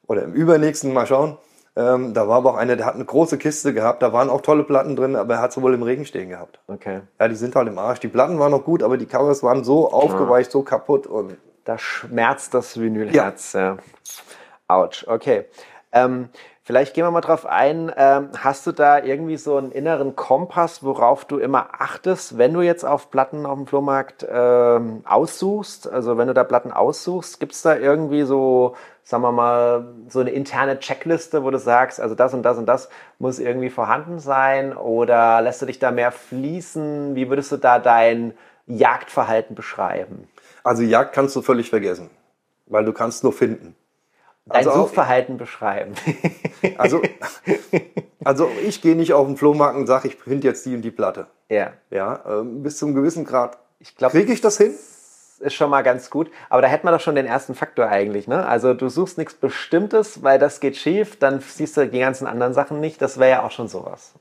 [0.05, 1.39] oder im übernächsten, mal schauen.
[1.75, 4.41] Ähm, da war aber auch einer, der hat eine große Kiste gehabt, da waren auch
[4.41, 6.59] tolle Platten drin, aber er hat sie wohl im Regen stehen gehabt.
[6.67, 7.01] Okay.
[7.19, 7.99] Ja, die sind halt im Arsch.
[7.99, 11.35] Die Platten waren noch gut, aber die Covers waren so aufgeweicht, so kaputt und.
[11.63, 13.59] Da schmerzt das Vinylherz, ja.
[13.59, 13.77] ja.
[14.67, 15.45] Autsch, okay.
[15.91, 16.29] Ähm,
[16.67, 17.93] Vielleicht gehen wir mal drauf ein.
[17.95, 22.59] Ähm, hast du da irgendwie so einen inneren Kompass, worauf du immer achtest, wenn du
[22.59, 25.89] jetzt auf Platten auf dem Flohmarkt ähm, aussuchst?
[25.89, 30.19] Also wenn du da Platten aussuchst, gibt es da irgendwie so, sagen wir mal, so
[30.19, 34.19] eine interne Checkliste, wo du sagst, also das und das und das muss irgendwie vorhanden
[34.19, 34.75] sein?
[34.75, 37.15] Oder lässt du dich da mehr fließen?
[37.15, 38.33] Wie würdest du da dein
[38.65, 40.27] Jagdverhalten beschreiben?
[40.65, 42.09] Also Jagd kannst du völlig vergessen,
[42.65, 43.73] weil du kannst nur finden.
[44.49, 45.93] Dein also Suchverhalten auch, beschreiben.
[46.77, 47.03] Also,
[48.23, 50.89] also ich gehe nicht auf den Flohmarkt und sage, ich finde jetzt die und die
[50.89, 51.27] Platte.
[51.49, 51.73] Ja.
[51.91, 53.59] Ja, ähm, bis zum gewissen Grad.
[53.79, 54.73] Ich glaube, kriege ich das hin?
[55.39, 56.31] Ist schon mal ganz gut.
[56.49, 58.27] Aber da hätten wir doch schon den ersten Faktor eigentlich.
[58.27, 58.43] Ne?
[58.43, 62.53] Also du suchst nichts Bestimmtes, weil das geht schief, dann siehst du die ganzen anderen
[62.53, 62.99] Sachen nicht.
[63.01, 64.15] Das wäre ja auch schon sowas.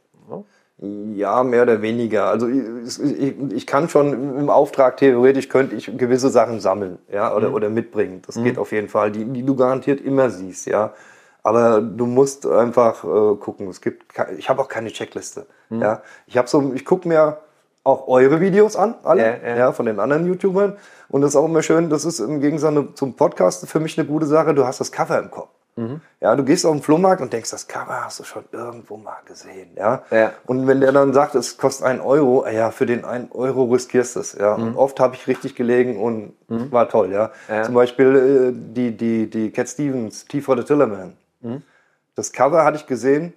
[0.79, 2.27] Ja, mehr oder weniger.
[2.27, 7.35] Also ich, ich, ich, kann schon im Auftrag theoretisch könnte ich gewisse Sachen sammeln, ja,
[7.35, 7.55] oder, mhm.
[7.55, 8.21] oder mitbringen.
[8.27, 8.45] Das mhm.
[8.45, 10.93] geht auf jeden Fall, die, die du garantiert immer siehst, ja.
[11.43, 13.69] Aber du musst einfach äh, gucken.
[13.69, 15.81] Es gibt, ich habe auch keine Checkliste, mhm.
[15.81, 16.03] ja.
[16.27, 17.39] Ich habe so, ich gucke mir
[17.83, 19.73] auch eure Videos an, alle, Ja, ja, ja.
[19.73, 20.77] von den anderen YouTubern.
[21.09, 24.07] Und das ist auch immer schön, das ist im Gegensatz zum Podcast für mich eine
[24.07, 25.49] gute Sache, du hast das Cover im Kopf.
[25.77, 26.01] Mhm.
[26.21, 29.19] Ja, du gehst auf den Flohmarkt und denkst, das Cover hast du schon irgendwo mal
[29.27, 30.03] gesehen, ja.
[30.11, 30.33] Ja.
[30.47, 33.65] Und wenn der dann sagt, es kostet einen Euro, ah ja, für den einen Euro
[33.65, 34.55] riskierst du es, ja.
[34.55, 37.31] Und oft habe ich richtig gelegen und war toll, ja.
[37.49, 37.55] Mhm.
[37.55, 37.63] Ja.
[37.63, 41.13] Zum Beispiel äh, die, die, die Cat Stevens, T for the Tillerman.
[41.43, 41.63] Mhm.
[42.15, 43.35] Das Cover hatte ich gesehen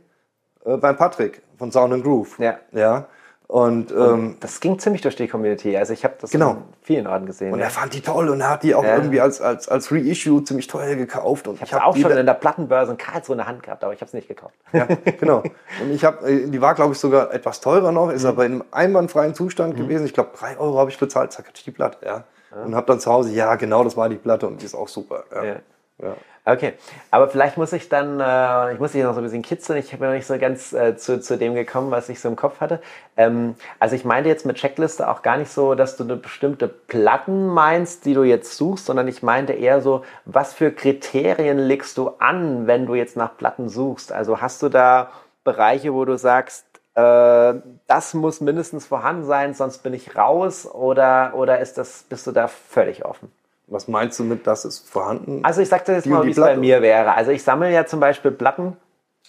[0.64, 2.40] äh, beim Patrick von Sound and Groove.
[2.40, 2.58] Ja.
[2.72, 3.08] Ja.
[3.52, 5.76] Und, ähm, Das ging ziemlich durch die Community.
[5.76, 6.52] Also ich habe das Genau.
[6.52, 7.52] in vielen Orten gesehen.
[7.52, 7.66] und ja.
[7.66, 8.96] er fand die toll und er hat die auch Ja.
[8.96, 11.48] irgendwie als, als, als Reissue ziemlich teuer gekauft.
[11.48, 13.84] Und Ich habe hab auch schon in der Plattenbörse in Karlsruhe in der Hand gehabt,
[13.84, 14.54] aber ich habe es nicht gekauft.
[14.72, 14.86] Ja,
[15.20, 15.42] genau.
[15.82, 18.14] Und ich habe, die war glaube ich sogar etwas teurer noch, Mhm.
[18.14, 20.06] ist aber in einem einwandfreien Zustand gewesen.
[20.06, 22.26] Ich glaube drei Euro habe ich bezahlt, zack, hatte ich die Platte, ja.
[22.64, 24.88] Und habe dann zu Hause, ja, genau, das war die Platte und die ist auch
[24.88, 25.24] super.
[25.34, 25.56] Ja.
[26.02, 26.16] Ja.
[26.46, 26.74] Okay,
[27.12, 29.78] aber vielleicht muss ich dann, äh, ich muss dich noch so ein bisschen kitzeln.
[29.78, 32.36] Ich bin noch nicht so ganz äh, zu, zu dem gekommen, was ich so im
[32.36, 32.82] Kopf hatte.
[33.18, 36.68] Ähm, also ich meinte jetzt mit Checkliste auch gar nicht so, dass du eine bestimmte
[36.68, 41.98] Platten meinst, die du jetzt suchst, sondern ich meinte eher so, was für Kriterien legst
[41.98, 44.12] du an, wenn du jetzt nach Platten suchst?
[44.12, 45.12] Also hast du da
[45.44, 47.54] Bereiche, wo du sagst, äh,
[47.86, 52.32] das muss mindestens vorhanden sein, sonst bin ich raus oder, oder ist das, bist du
[52.32, 53.32] da völlig offen?
[53.70, 55.42] Was meinst du mit, das ist vorhanden?
[55.44, 57.14] Also ich sagte jetzt Die mal, wie es bei mir wäre.
[57.14, 58.78] Also ich sammle ja zum Beispiel Platten.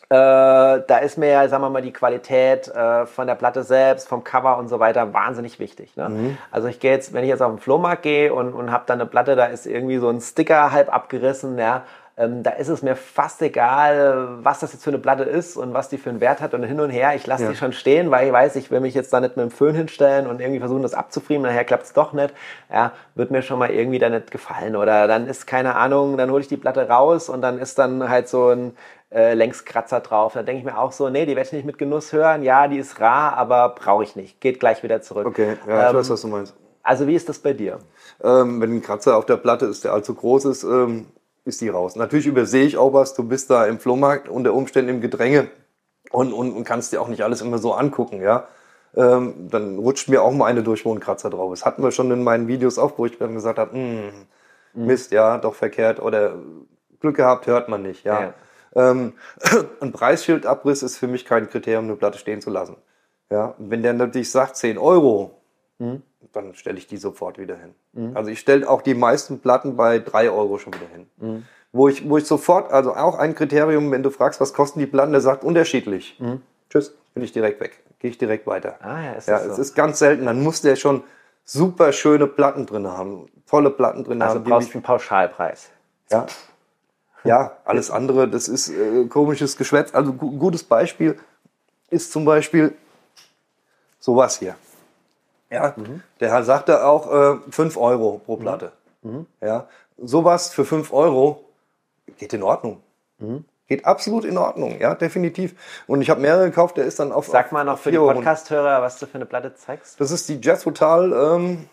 [0.09, 4.09] Äh, da ist mir ja, sagen wir mal, die Qualität äh, von der Platte selbst,
[4.09, 5.96] vom Cover und so weiter wahnsinnig wichtig.
[5.96, 6.09] Ne?
[6.09, 6.38] Mhm.
[6.50, 9.00] Also ich gehe jetzt, wenn ich jetzt auf den Flohmarkt gehe und, und habe dann
[9.00, 11.85] eine Platte, da ist irgendwie so ein Sticker halb abgerissen, ja,
[12.20, 15.72] ähm, da ist es mir fast egal, was das jetzt für eine Platte ist und
[15.72, 17.14] was die für einen Wert hat und hin und her.
[17.14, 17.50] Ich lasse Ja.
[17.50, 19.74] die schon stehen, weil ich weiß, ich will mich jetzt da nicht mit dem Föhn
[19.74, 21.42] hinstellen und irgendwie versuchen, das abzufrieren.
[21.42, 22.35] Nachher klappt es doch nicht.
[22.70, 24.76] Ja, wird mir schon mal irgendwie da nicht gefallen.
[24.76, 28.09] Oder dann ist keine Ahnung, dann hole ich die Platte raus und dann ist dann
[28.11, 28.76] halt so ein
[29.11, 30.35] äh, Längskratzer drauf.
[30.35, 32.42] Da denke ich mir auch so, nee, die werde ich nicht mit Genuss hören.
[32.42, 34.40] Ja, die ist rar, aber brauche ich nicht.
[34.42, 35.26] Geht gleich wieder zurück.
[35.26, 36.54] Okay, ja, ich Ähm, weiß, was du meinst.
[36.83, 37.78] Also wie ist das bei dir?
[38.22, 41.06] Ähm, wenn ein Kratzer auf der Platte ist, der allzu groß ist, ähm,
[41.44, 41.96] ist die raus.
[41.96, 43.14] Natürlich übersehe ich auch was.
[43.14, 45.48] Du bist da im Flohmarkt unter Umständen im Gedränge
[46.11, 48.48] und, und, und kannst dir auch nicht alles immer so angucken, ja.
[48.96, 51.64] Ähm, dann rutscht mir auch mal eine durch, wo ein Kratzer drauf ist.
[51.64, 54.11] Hatten wir schon in meinen Videos auch, wo ich dann gesagt habe, "Hm,
[54.74, 56.35] Mist, ja, doch verkehrt oder
[57.00, 58.20] Glück gehabt, hört man nicht, ja.
[58.74, 59.14] Ähm,
[59.81, 62.76] ein Preisschildabriss ist für mich kein Kriterium, eine Platte stehen zu lassen.
[63.31, 65.40] Ja, wenn der natürlich sagt 10 Euro,
[66.32, 68.14] dann stelle ich die sofort wieder hin.
[68.14, 71.44] Also ich stelle auch die meisten Platten bei 3 Euro schon wieder hin.
[71.72, 74.86] Wo, ich, wo ich sofort, also auch ein Kriterium, wenn du fragst, was kosten die
[74.86, 76.20] Platten, der sagt unterschiedlich.
[76.68, 77.82] Tschüss, bin ich direkt weg.
[77.98, 78.76] Gehe ich direkt weiter.
[78.80, 79.52] Ah ja, ist ja, das so?
[79.52, 80.24] es ist ganz selten.
[80.26, 81.02] Dann muss der schon
[81.44, 83.26] super schöne Platten drin haben.
[83.48, 84.44] Tolle Platten drin Also haben.
[84.44, 85.68] die brauchst mich- du einen Pauschalpreis.
[86.10, 86.26] ja.
[87.22, 89.94] Ja, alles andere, das ist äh, komisches Geschwätz.
[89.94, 91.18] Also gu gutes Beispiel
[91.90, 92.72] ist zum Beispiel
[93.98, 94.54] sowas hier.
[95.50, 95.74] Ja,
[96.20, 98.72] der Herr sagte auch äh, 5 Euro pro Platte.
[99.40, 99.66] Ja,
[99.98, 101.44] sowas für 5 Euro
[102.18, 102.82] geht in Ordnung.
[103.66, 105.54] Geht absolut in Ordnung, ja, definitiv.
[105.86, 107.26] Und ich habe mehrere gekauft, der ist dann auf.
[107.28, 108.14] Sag mal noch für die 4 Euro.
[108.14, 110.00] Podcast-Hörer, was du für eine Platte zeigst.
[110.00, 111.68] Das ist die Jazz Total ähm,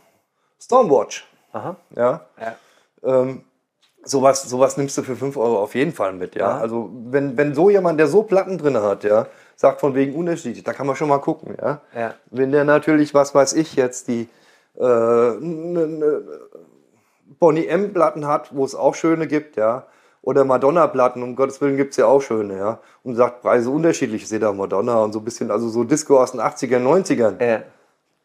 [0.62, 1.28] Stormwatch.
[1.54, 1.76] Aha.
[1.96, 2.22] Ja.
[2.40, 2.56] Ja.
[3.04, 3.44] Ähm,
[4.04, 6.50] sowas, sowas nimmst du für 5 Euro auf jeden Fall mit, ja.
[6.50, 6.58] Ja.
[6.60, 10.63] Also wenn, wenn so jemand, der so Platten drin hat, ja, sagt von wegen unterschiedlich,
[10.63, 11.82] da kann man schon mal gucken, ja.
[11.93, 12.13] Ja.
[12.30, 14.30] Wenn der natürlich, was weiß ich jetzt, die
[14.80, 16.24] äh, ne, ne
[17.39, 19.88] Bonnie M Platten hat, wo es auch schöne gibt, ja.
[20.22, 22.80] Oder Madonna-Platten, um Gottes Willen gibt's ja auch schöne, ja.
[23.04, 24.24] Und sagt Preise unterschiedlich.
[24.24, 27.43] Ich sehe da Madonna und so ein bisschen, also so Disco aus den 80ern, 90ern.
[27.43, 27.63] Ja.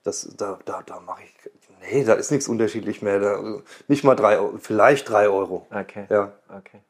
[0.04, 1.32] Das, da, da, da mache ich.
[1.80, 3.20] Nee, da ist nichts unterschiedlich mehr.
[3.20, 3.40] Da,
[3.88, 5.66] nicht mal drei vielleicht drei Euro.
[5.70, 6.06] Okay.
[6.10, 6.32] Ja.
[6.48, 6.80] Okay.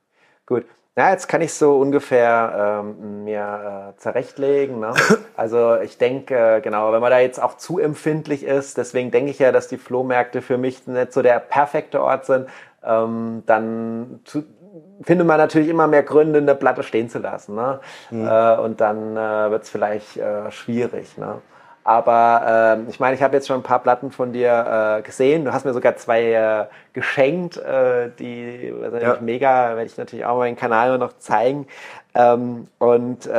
[0.46, 0.64] Gut.
[0.94, 4.81] Na, jetzt kann ich so ungefähr ähm, mir äh, zurechtlegen.
[4.81, 4.92] Ne?
[5.35, 9.31] Also ich denke, äh, genau, wenn man da jetzt auch zu empfindlich ist, deswegen denke
[9.31, 12.48] ich ja, dass die Flohmärkte für mich nicht so der perfekte Ort sind,
[12.85, 14.44] ähm, dann zu,
[15.00, 17.55] findet man natürlich immer mehr Gründe, eine Platte stehen zu lassen.
[17.55, 17.81] Ne?
[18.11, 21.16] Äh, und dann äh, wird es vielleicht äh, schwierig.
[21.16, 21.40] Ne?
[21.85, 25.45] Aber ähm, ich meine, ich habe jetzt schon ein paar Platten von dir äh, gesehen.
[25.45, 29.16] Du hast mir sogar zwei äh, geschenkt, äh, die natürlich Ja.
[29.21, 31.66] mega, werde ich natürlich auch meinen Kanal noch zeigen.
[32.14, 33.33] Ähm, und äh,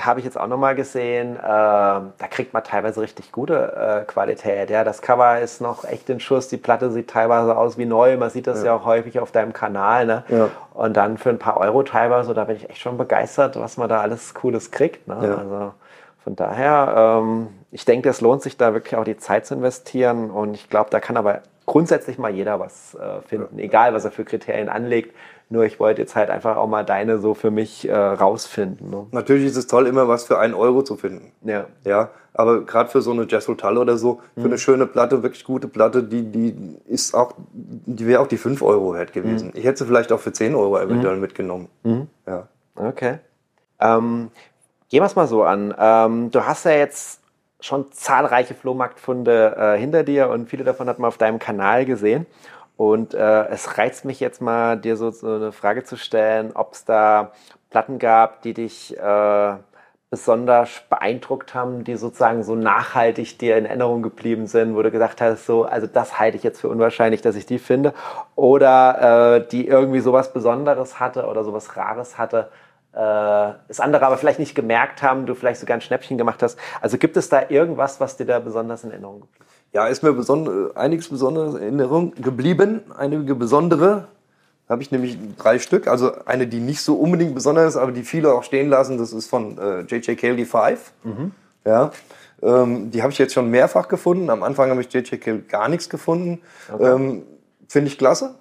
[0.00, 4.70] habe ich jetzt auch nochmal gesehen, äh, da kriegt man teilweise richtig gute äh, Qualität.
[4.70, 8.16] Ja, das Cover ist noch echt in Schuss, die Platte sieht teilweise aus wie neu.
[8.16, 10.04] Man sieht das ja, auch häufig auf deinem Kanal.
[10.04, 10.24] Ne?
[10.28, 10.48] Ja.
[10.74, 13.88] Und dann für ein paar Euro teilweise, da bin ich echt schon begeistert, was man
[13.88, 15.06] da alles Cooles kriegt.
[15.06, 15.16] Ne?
[15.22, 15.36] Ja.
[15.36, 15.72] Also
[16.22, 20.30] von daher, ähm, ich denke, es lohnt sich da wirklich auch die Zeit zu investieren.
[20.30, 24.10] Und ich glaube, da kann aber grundsätzlich mal jeder was äh, finden, egal was er
[24.10, 25.14] für Kriterien anlegt.
[25.50, 28.90] Nur ich wollte jetzt halt einfach auch mal deine so für mich äh, rausfinden.
[28.90, 29.06] Ne?
[29.12, 31.32] Natürlich ist es toll, immer was für einen Euro zu finden.
[31.42, 31.66] Ja.
[31.84, 35.44] Ja, aber gerade für so eine Jazz Rotal oder so, für eine schöne Platte, wirklich
[35.44, 36.54] gute Platte, die, die
[36.86, 39.52] ist auch, die wäre auch die 5 Euro wert gewesen.
[39.54, 41.68] Ich hätte sie vielleicht auch für 10 Euro eventuell mitgenommen.
[42.26, 42.48] Ja.
[42.76, 43.18] Okay.
[43.80, 44.30] Ähm,
[44.88, 45.74] gehen wir es mal so an.
[45.78, 47.20] Ähm, du hast ja jetzt
[47.60, 52.26] schon zahlreiche Flohmarktfunde äh, hinter dir und viele davon hat man auf deinem Kanal gesehen.
[52.76, 56.74] Und äh, es reizt mich jetzt mal, dir so, so eine Frage zu stellen, ob
[56.74, 57.32] es da
[57.70, 59.54] Platten gab, die dich äh,
[60.10, 65.20] besonders beeindruckt haben, die sozusagen so nachhaltig dir in Erinnerung geblieben sind, wo du gesagt
[65.20, 67.92] hast, so, also das halte ich jetzt für unwahrscheinlich, dass ich die finde,
[68.36, 72.48] oder äh, die irgendwie sowas Besonderes hatte oder sowas Rares hatte,
[72.98, 76.58] äh, das andere aber vielleicht nicht gemerkt haben, du vielleicht sogar ein Schnäppchen gemacht hast.
[76.80, 79.72] Also gibt es da irgendwas, was dir da besonders in Erinnerung geblieben ist?
[79.72, 82.80] Ja, ist mir beson einiges Besonderes in Erinnerung geblieben.
[82.96, 84.08] Einige besondere
[84.68, 85.86] habe ich nämlich drei Stück.
[85.86, 88.98] Also eine, die nicht so unbedingt besonders ist, aber die viele auch stehen lassen.
[88.98, 90.18] Das ist von äh, J.J.
[90.18, 90.92] Cale, die Five.
[91.64, 91.92] Ja.
[92.42, 94.28] Ähm, die habe ich jetzt schon mehrfach gefunden.
[94.28, 95.20] Am Anfang habe ich J.J.
[95.20, 96.40] Cale gar nichts gefunden.
[96.80, 97.22] Ähm,
[97.68, 98.34] Finde ich klasse.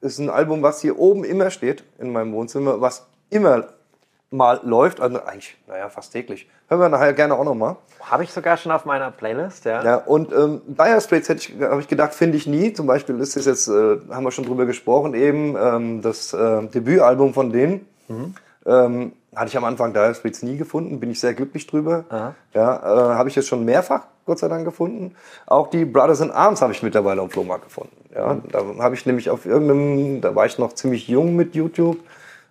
[0.00, 3.68] Ist ein Album, was hier oben immer steht in meinem Wohnzimmer, was immer
[4.32, 5.00] mal läuft.
[5.00, 6.48] Also eigentlich, naja, fast täglich.
[6.68, 7.76] Hören wir nachher gerne auch nochmal.
[8.00, 9.84] Habe ich sogar schon auf meiner Playlist, ja.
[9.84, 12.72] Ja, und ähm, Dire Straits hätte ich, habe ich gedacht, finde ich nie.
[12.72, 16.66] Zum Beispiel ist es jetzt, äh, haben wir schon drüber gesprochen, eben ähm, das äh,
[16.66, 17.86] Debütalbum von denen.
[18.64, 22.04] Ähm, hatte ich am Anfang Dire Straits nie gefunden, bin ich sehr glücklich drüber.
[22.10, 22.34] Aha.
[22.52, 25.14] Ja, äh, habe ich jetzt schon mehrfach, Gott sei Dank, gefunden.
[25.46, 27.96] Auch die Brothers in Arms habe ich mittlerweile auf Flohmarkt gefunden.
[28.14, 31.96] Ja, da habe ich nämlich auf irgendeinem, da war ich noch ziemlich jung mit YouTube,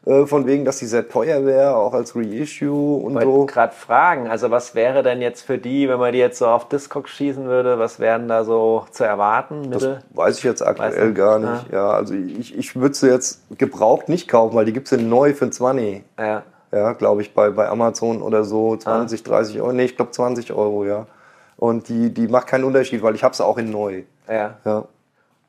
[0.05, 3.45] äh, von wegen, dass die sehr teuer wäre, auch als Reissue und wollte so.
[3.45, 6.67] gerade fragen, also was wäre denn jetzt für die, wenn man die jetzt so auf
[6.67, 9.69] Discogs schießen würde, was wären da so zu erwarten?
[9.69, 9.99] Das Mittel?
[10.11, 11.13] weiß ich jetzt aktuell du?
[11.13, 11.71] gar nicht.
[11.71, 15.35] Ja, also ich, ich würde sie jetzt gebraucht nicht kaufen, weil die gibt's in neu
[15.35, 16.03] für 20.
[16.17, 16.43] Ja.
[16.71, 18.77] Ja, glaube ich, bei, bei Amazon oder so.
[18.77, 19.73] 20, 30 Euro.
[19.73, 21.05] Nee, ich glaube 20 Euro, ja.
[21.57, 24.03] Und die, die macht keinen Unterschied, weil ich habe sie auch in neu.
[24.27, 24.55] ja.
[24.65, 24.85] Ja.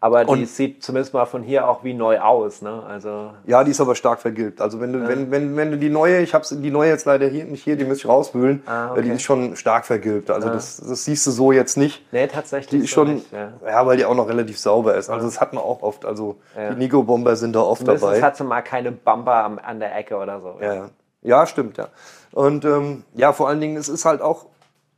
[0.05, 2.83] Aber die Und- sieht zumindest mal von hier auch wie neu aus, ne?
[2.89, 4.61] Also ja, die ist aber stark vergilbt.
[4.61, 7.29] Also wenn du, wenn, wenn, wenn du die neue, ich habe die neue jetzt leider
[7.29, 9.13] hier nicht hier, die müsste ich rauswühlen, Ah, die okay.
[9.15, 10.29] ist schon stark vergilbt.
[10.29, 12.05] Also das, das siehst du so jetzt nicht.
[12.13, 12.81] nee, tatsächlich.
[12.81, 13.53] Die ist schon, nicht, ja.
[13.65, 13.87] ja.
[13.87, 15.09] weil die auch noch relativ sauber ist.
[15.09, 16.05] Also das hat man auch oft.
[16.05, 16.71] Also Ja.
[16.71, 18.23] die Nico-Bomber sind da oft Zumindest dabei.
[18.23, 20.57] hat sie mal keine Bumper am, an der Ecke oder so.
[20.61, 20.91] Ja, ja.
[21.23, 21.87] ja, stimmt, ja.
[22.33, 24.47] Und ähm, ja, vor allen Dingen, es ist halt auch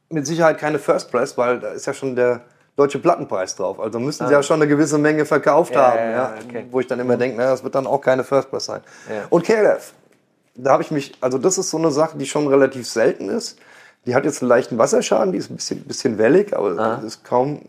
[0.08, 2.40] mit Sicherheit keine First Press, weil da ist ja schon der
[2.76, 3.78] deutsche Plattenpreis drauf.
[3.80, 5.80] Also müssen sie ja schon eine gewisse Menge verkauft Ah.
[5.80, 5.96] Ja, haben.
[5.98, 6.66] ja, Ja, ja, okay.
[6.70, 8.80] Wo ich dann immer denke, na, das wird dann auch keine First Press sein.
[9.08, 9.22] Ja.
[9.30, 9.92] Und KLF,
[10.56, 13.58] da habe ich mich, also das ist so eine Sache, die schon relativ selten ist.
[14.06, 17.00] Die hat jetzt einen leichten Wasserschaden, die ist ein bisschen, bisschen wellig, aber Ah.
[17.06, 17.60] ist kaum,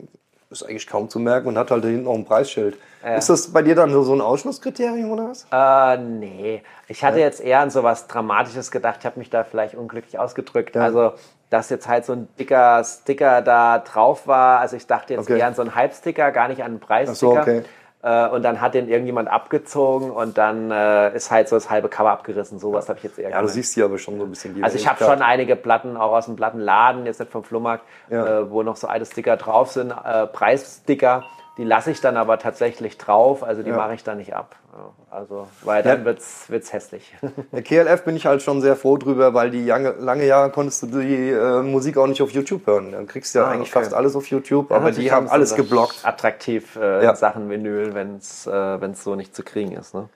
[0.49, 2.77] ist eigentlich kaum zu merken und hat halt da hinten auch ein Preisschild.
[3.03, 3.15] Ja.
[3.15, 5.45] Ist das bei dir dann so ein Ausschlusskriterium oder was?
[5.51, 6.63] Äh, nee.
[6.87, 8.97] Ich hatte jetzt eher an so was Dramatisches gedacht.
[9.01, 10.75] Ich habe mich da vielleicht unglücklich ausgedrückt.
[10.75, 11.13] Also,
[11.55, 14.59] dass jetzt halt so ein dicker Sticker da drauf war.
[14.59, 15.39] Also, ich dachte jetzt Okay.
[15.39, 17.15] eher an so einen Hype-Sticker, gar nicht an einen Preissticker.
[17.15, 17.63] so, okay.
[18.03, 21.89] Äh, und dann hat den irgendjemand abgezogen und dann äh, ist halt so das halbe
[21.89, 22.59] Cover abgerissen.
[22.59, 24.63] Sowas habe ich jetzt eher Ja, du siehst hier aber schon so ein bisschen die
[24.63, 28.41] Also ich habe schon einige Platten auch aus dem Plattenladen, jetzt nicht vom Flohmarkt, Ja.
[28.41, 29.91] äh, wo noch so alte Sticker drauf sind,
[30.33, 31.23] Preissticker.
[31.57, 33.77] Die lasse ich dann aber tatsächlich drauf, also die Ja.
[33.77, 34.55] mache ich dann nicht ab.
[34.75, 36.05] Ja, Also, weil dann Ja.
[36.05, 37.15] wird's, wird's hässlich.
[37.53, 40.83] Der KLF bin ich halt schon sehr froh drüber, weil die lange, lange Jahre konntest
[40.83, 42.91] du die äh, Musik auch nicht auf YouTube hören.
[42.91, 43.83] Dann kriegst du ja Ah, eigentlich okay.
[43.85, 45.99] fast alles auf YouTube, aber die haben alles geblockt.
[46.03, 47.11] Attraktiv äh, Ja.
[47.11, 49.93] in Sachen Vinyl, wenn es äh, wenn's so nicht zu kriegen ist.
[49.93, 50.09] Ne?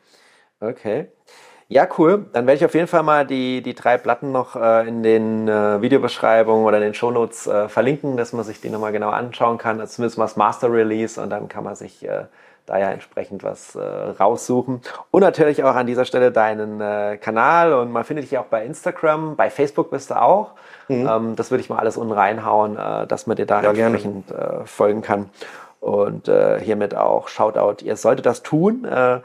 [0.60, 1.08] Okay.
[1.72, 2.26] Ja, cool.
[2.34, 5.48] Dann werde ich auf jeden Fall mal die, die drei Platten noch äh, in den
[5.48, 9.58] äh, Videobeschreibungen oder in den Shownotes äh, verlinken, dass man sich die nochmal genau anschauen
[9.60, 9.80] kann.
[9.80, 12.26] Also zumindest mal das Master Release und dann kann man sich äh,
[12.70, 14.82] da ja entsprechend was äh, raussuchen.
[15.12, 18.66] Und natürlich auch an dieser Stelle deinen äh, Kanal und man findet dich auch bei
[18.66, 20.52] Instagram, bei Facebook bist du auch.
[20.90, 23.76] Ähm, das würde ich mal alles unten reinhauen, äh, dass man dir da Mhm.
[23.76, 25.30] Ja, entsprechend äh, folgen kann.
[25.80, 27.84] Und äh, hiermit auch Shoutout.
[27.84, 28.86] Ihr solltet das tun.
[28.86, 29.20] Äh,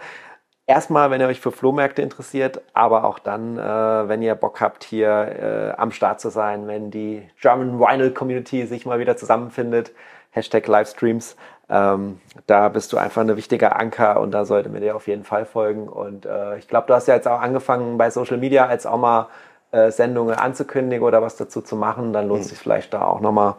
[0.66, 3.62] erstmal, wenn ihr euch für Flohmärkte interessiert, aber auch dann, äh,
[4.09, 8.66] wenn ihr Bock habt, hier äh, am Start zu sein, wenn die German Vinyl Community
[8.66, 9.92] sich mal wieder zusammenfindet.
[10.35, 11.37] Hashtag Livestreams.
[11.70, 15.25] Ähm, da bist du einfach ein wichtiger Anker und da sollte mir dir auf jeden
[15.25, 15.88] Fall folgen.
[15.88, 18.99] Und äh, ich glaube, du hast ja jetzt auch angefangen bei Social Media als auch
[18.99, 19.29] mal
[19.70, 22.12] äh, Sendungen anzukündigen oder was dazu zu machen.
[22.12, 23.55] Dann lohnt es sich vielleicht da auch nochmal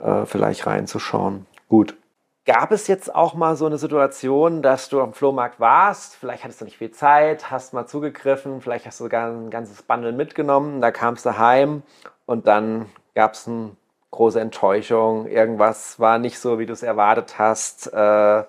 [0.00, 1.46] äh, vielleicht reinzuschauen.
[1.68, 1.96] Gut.
[2.44, 6.60] Gab es jetzt auch mal so eine Situation, dass du am Flohmarkt warst, vielleicht hattest
[6.60, 10.80] du nicht viel Zeit, hast mal zugegriffen, vielleicht hast du sogar ein ganzes Bundle mitgenommen,
[10.80, 11.82] da kamst du heim
[12.24, 12.86] und dann
[13.16, 13.72] gab es eine
[14.10, 17.92] große Enttäuschung, irgendwas war nicht so, wie du es erwartet hast.
[17.92, 18.44] Äh,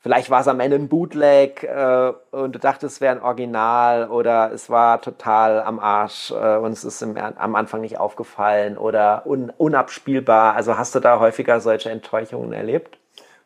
[0.00, 4.08] vielleicht war es am Ende ein Bootleg äh, und du dachtest, es wäre ein Original
[4.08, 8.78] oder es war total am Arsch äh, und es ist im, am Anfang nicht aufgefallen
[8.78, 10.54] oder un, unabspielbar.
[10.54, 12.98] Also hast du da häufiger solche Enttäuschungen erlebt?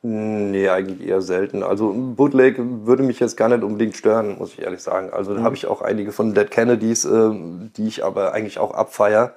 [0.03, 1.64] Nee, eigentlich eher selten.
[1.64, 5.11] Also Bootleg würde mich jetzt gar nicht unbedingt stören, muss ich ehrlich sagen.
[5.12, 5.45] Also da mhm.
[5.45, 7.31] habe ich auch einige von Dead Kennedys, äh,
[7.77, 9.33] die ich aber eigentlich auch abfeier.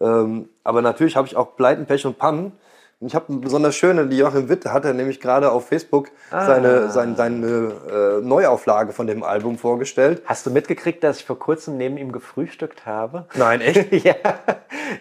[0.00, 2.52] Ähm, aber natürlich habe ich auch Pleiten, Pech und Pannen.
[3.00, 6.10] Und ich habe eine besonders schöne, die Joachim Witt hat er nämlich gerade auf Facebook
[6.30, 6.44] ah.
[6.44, 10.20] seine, seine, seine äh, Neuauflage von dem Album vorgestellt.
[10.26, 13.24] Hast du mitgekriegt, dass ich vor kurzem neben ihm gefrühstückt habe?
[13.36, 13.90] Nein, echt?
[14.04, 14.16] ja.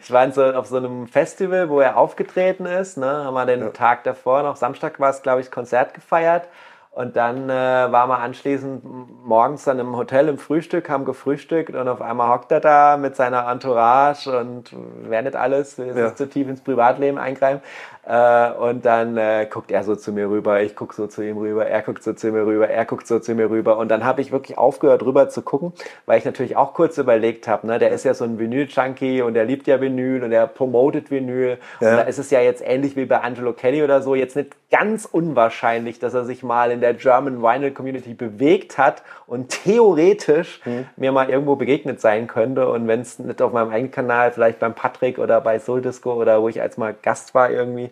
[0.01, 2.97] Ich war so, auf so einem Festival, wo er aufgetreten ist.
[2.97, 3.05] Ne?
[3.05, 3.69] Haben wir den ja.
[3.71, 6.47] Tag davor, noch Samstag war es, glaube ich, Konzert gefeiert.
[6.91, 8.84] Und dann äh, waren wir anschließend
[9.23, 13.15] morgens dann im Hotel im Frühstück, haben gefrühstückt und auf einmal hockt er da mit
[13.15, 16.06] seiner Entourage und wer nicht alles, will ja.
[16.06, 17.62] nicht zu tief ins Privatleben eingreifen.
[18.10, 21.38] Äh, und dann äh, guckt er so zu mir rüber, ich gucke so zu ihm
[21.38, 23.78] rüber, er guckt so zu mir rüber, er guckt so zu mir rüber.
[23.78, 25.74] Und dann habe ich wirklich aufgehört, rüber zu gucken,
[26.08, 29.36] weil ich natürlich auch kurz überlegt habe, ne, der ist ja so ein Vinyl-Junkie und
[29.36, 31.60] der liebt ja Vinyl und er promotet Vinyl.
[31.82, 31.91] Ja.
[31.91, 34.56] Und da ist es ja jetzt ähnlich wie bei Angelo Kelly oder so, jetzt nicht
[34.72, 40.62] ganz unwahrscheinlich, dass er sich mal in der German Vinyl Community bewegt hat und theoretisch
[40.65, 40.88] mhm.
[40.95, 42.69] mir mal irgendwo begegnet sein könnte.
[42.69, 46.13] Und wenn es nicht auf meinem eigenen Kanal, vielleicht beim Patrick oder bei Soul Disco
[46.13, 47.91] oder wo ich als mal Gast war irgendwie,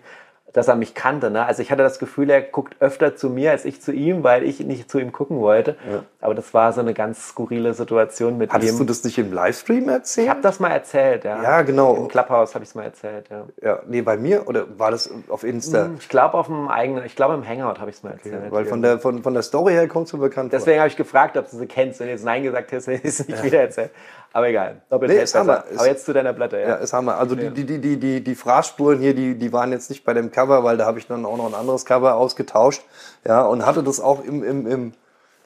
[0.57, 1.29] dass er mich kannte.
[1.29, 1.45] Ne?
[1.45, 4.41] Also ich hatte das Gefühl, er guckt öfter zu mir als ich zu ihm, weil
[4.41, 5.75] ich nicht zu ihm gucken wollte.
[5.89, 6.03] Ja.
[6.19, 8.79] Aber das war so eine ganz skurrile Situation mit Hattest ihm.
[8.79, 10.25] du das nicht im Livestream erzählt?
[10.25, 11.43] Ich habe das mal erzählt, ja.
[11.43, 11.95] Ja, genau.
[11.95, 13.45] Im Clubhouse habe ich es mal erzählt, ja.
[13.61, 15.85] Ja, nee, bei mir oder war das auf Insta?
[15.85, 18.37] Hm, ich glaube auf dem eigenen, ich glaube im Hangout habe ich es mal erzählt.
[18.37, 20.97] Okay, weil von der, von, von der Story her kommst du bekannt Deswegen habe ich
[20.97, 21.99] gefragt, ob du sie kennst.
[21.99, 23.43] Wenn du jetzt Nein gesagt hast, hätte ich es nicht ja.
[23.43, 23.91] wieder erzählt.
[24.37, 24.83] Aber egal.
[24.91, 25.63] Doppelt nee, ist Hammer.
[25.75, 26.67] Aber jetzt zu deiner Platte, ja.
[26.67, 27.17] Ja, ist Hammer.
[27.17, 30.29] Also die, die, die, die, die Phrasspuren hier, die, die waren jetzt nicht bei dem
[30.29, 32.83] Cover, weil da habe ich dann auch noch ein anderes Cover ausgetauscht.
[33.25, 34.93] Ja, und hatte das auch im, im, im,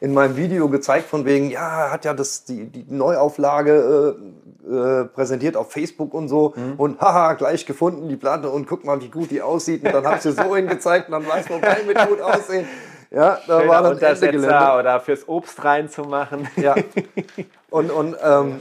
[0.02, 4.18] in meinem Video gezeigt, von wegen, ja, hat ja das, die, die Neuauflage
[4.68, 6.54] äh, äh, präsentiert auf Facebook und so.
[6.58, 6.74] Mhm.
[6.76, 9.86] Und haha, gleich gefunden die Platte und guck mal, wie gut die aussieht.
[9.86, 12.68] Und dann habe ich sie so hingezeigt und dann weiß man, kein mit gut aussehen.
[13.14, 16.48] Ja, da Schöner war dann Untersetzer oder fürs Obst reinzumachen.
[16.56, 16.76] Ja.
[17.70, 18.60] Und, und ähm,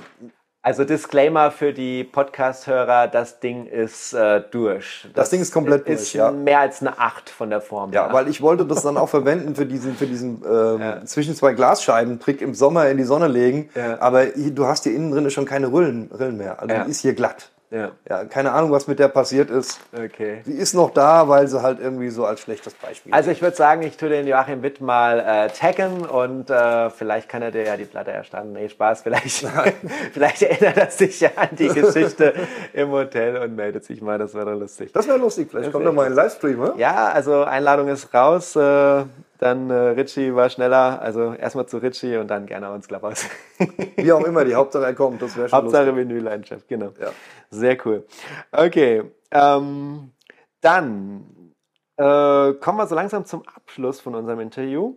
[0.63, 5.03] also Disclaimer für die Podcast-Hörer, das Ding ist äh, durch.
[5.03, 6.31] Das, das, Ding ist komplett durch, ist ja.
[6.31, 7.93] mehr als eine 8 von der Form.
[7.93, 8.13] Ja, her.
[8.13, 11.05] weil ich wollte das dann auch verwenden für diesen, für diesen ähm, ja.
[11.07, 13.71] zwischen zwei Glasscheiben-Trick im Sommer in die Sonne legen.
[13.75, 14.01] Ja.
[14.01, 16.61] Aber hier, du hast hier innen drin schon keine Rillen, Rillen mehr.
[16.61, 17.51] Also die ist hier glatt.
[17.71, 17.93] Ja.
[18.09, 18.25] ja.
[18.25, 19.81] Keine Ahnung, was mit der passiert ist.
[19.93, 20.41] Okay.
[20.45, 23.13] Sie ist noch da, weil sie halt irgendwie so als schlechtes Beispiel.
[23.13, 27.29] Also ich würde sagen, ich tue den Joachim Witt mal äh, taggen und äh, vielleicht
[27.29, 28.55] kann er dir ja die Platte erstanden.
[28.55, 29.47] Nee, Spaß, vielleicht,
[30.13, 32.35] vielleicht erinnert er sich ja an die Geschichte
[32.73, 34.19] im Hotel und meldet sich mal.
[34.19, 34.93] Das wäre lustig.
[34.93, 35.49] Das wäre lustig.
[35.51, 36.77] Vielleicht das kommt er mal ein Livestream, oder?
[36.77, 38.57] Ja, also Einladung ist raus.
[38.57, 39.05] Äh,
[39.41, 43.27] dann äh, Richie war schneller, also erstmal zu Richie und dann gerne ins Clubhouse.
[43.97, 46.93] Wie auch immer, die Hauptsache er kommt, das wäre schon Hauptsache Menüleidenschaft, genau.
[47.01, 47.09] Ja.
[47.51, 48.07] Sehr cool.
[48.53, 50.13] Okay, ähm,
[50.61, 51.55] dann
[51.97, 54.97] äh, kommen wir so langsam zum Abschluss von unserem Interview.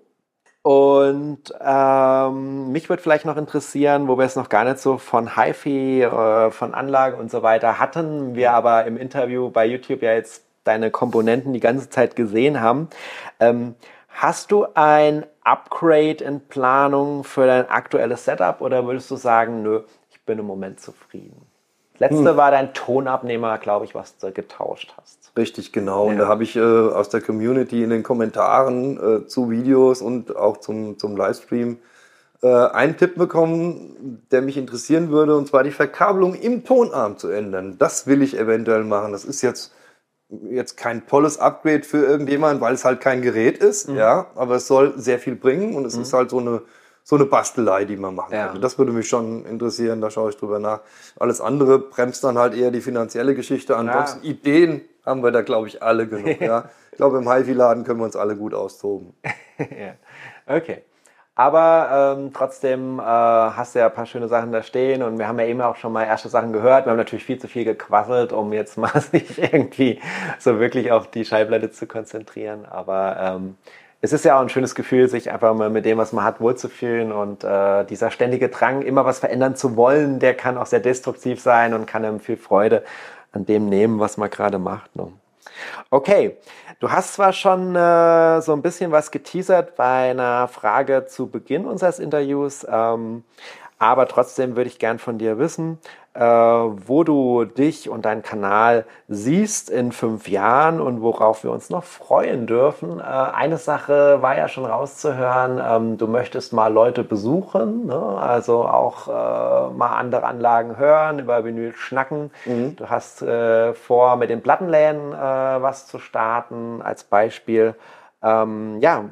[0.61, 5.35] Und ähm, mich würde vielleicht noch interessieren, wo wir es noch gar nicht so von
[5.35, 10.13] HiFi, äh, von Anlage und so weiter hatten, wir aber im Interview bei YouTube ja
[10.13, 12.89] jetzt deine Komponenten die ganze Zeit gesehen haben.
[13.39, 13.75] Ähm,
[14.13, 19.81] Hast du ein Upgrade in Planung für dein aktuelles Setup oder würdest du sagen, nö,
[20.11, 21.45] ich bin im Moment zufrieden?
[21.93, 22.37] Das letzte hm.
[22.37, 25.31] war dein Tonabnehmer, glaube ich, was du getauscht hast.
[25.35, 26.05] Richtig, genau.
[26.05, 26.11] Ja.
[26.11, 30.35] Und da habe ich äh, aus der Community in den Kommentaren äh, zu Videos und
[30.35, 31.79] auch zum, zum Livestream
[32.41, 37.29] äh, einen Tipp bekommen, der mich interessieren würde, und zwar die Verkabelung im Tonarm zu
[37.29, 37.77] ändern.
[37.79, 39.11] Das will ich eventuell machen.
[39.11, 39.73] Das ist jetzt
[40.49, 43.97] jetzt kein tolles Upgrade für irgendjemand, weil es halt kein Gerät ist, mhm.
[43.97, 46.03] ja, aber es soll sehr viel bringen und es mhm.
[46.03, 46.61] ist halt so eine
[47.03, 48.45] so eine Bastelei, die man machen ja.
[48.45, 48.61] könnte.
[48.61, 50.81] Das würde mich schon interessieren, da schaue ich drüber nach.
[51.19, 53.87] Alles andere bremst dann halt eher die finanzielle Geschichte an.
[53.87, 54.05] Ja.
[54.21, 56.39] Ideen haben wir da, glaube ich, alle genug.
[56.41, 56.69] ja.
[56.91, 59.13] Ich glaube, im HiFi-Laden können wir uns alle gut austoben.
[59.57, 59.95] ja.
[60.47, 60.83] Okay.
[61.35, 65.27] Aber ähm, trotzdem äh, hast du ja ein paar schöne Sachen da stehen und wir
[65.27, 66.85] haben ja eben auch schon mal erste Sachen gehört.
[66.85, 69.99] Wir haben natürlich viel zu viel gequasselt, um jetzt mal sich irgendwie
[70.37, 72.65] so wirklich auf die Schallplatte zu konzentrieren.
[72.65, 73.57] Aber ähm,
[74.01, 76.39] es ist ja auch ein schönes Gefühl, sich einfach mal mit dem, was man hat,
[76.39, 77.11] wohlzufühlen.
[77.11, 81.41] Und äh, dieser ständige Drang, immer was verändern zu wollen, der kann auch sehr destruktiv
[81.41, 82.83] sein und kann einem viel Freude
[83.31, 84.95] an dem nehmen, was man gerade macht.
[84.95, 85.07] Ne?
[85.89, 86.37] Okay,
[86.83, 91.65] du hast zwar schon äh, so ein bisschen was geteasert bei einer Frage zu Beginn
[91.65, 93.23] unseres Interviews, ähm,
[93.83, 95.77] Aber trotzdem würde ich gern von dir wissen,
[96.13, 101.69] äh, wo du dich und deinen Kanal siehst in fünf Jahren und worauf wir uns
[101.69, 103.01] noch freuen dürfen.
[103.01, 107.97] Äh, eine Sache war ja schon rauszuhören, ähm, du möchtest mal Leute besuchen, ne?
[107.97, 112.31] also auch äh, mal andere Anlagen hören, über Vinyl schnacken.
[112.45, 112.77] Mhm.
[112.77, 117.75] Du hast äh, vor, mit den Plattenläden äh, was zu starten als Beispiel.
[118.21, 119.03] Ähm, ja,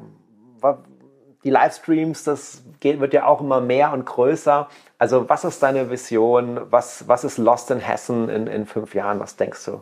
[1.44, 4.68] die Livestreams, das geht, wird ja auch immer mehr und größer.
[4.98, 6.60] Also was ist deine Vision?
[6.70, 9.20] Was, was ist Lost in Hessen in, in fünf Jahren?
[9.20, 9.82] Was denkst du?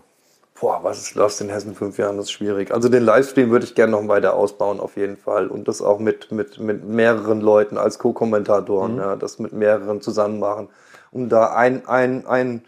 [0.59, 2.17] Boah, was ist Lost in Hessen in fünf Jahren?
[2.17, 2.71] Das ist schwierig.
[2.71, 5.47] Also den Livestream würde ich gerne noch weiter ausbauen, auf jeden Fall.
[5.47, 8.99] Und das auch mit, mit, mit mehreren Leuten als Co-Kommentatoren, mhm.
[8.99, 10.69] ja, das mit mehreren zusammen machen.
[11.11, 12.65] Um da ein, ein, ein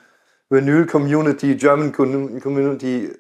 [0.50, 3.14] Vinyl-Community, German Community.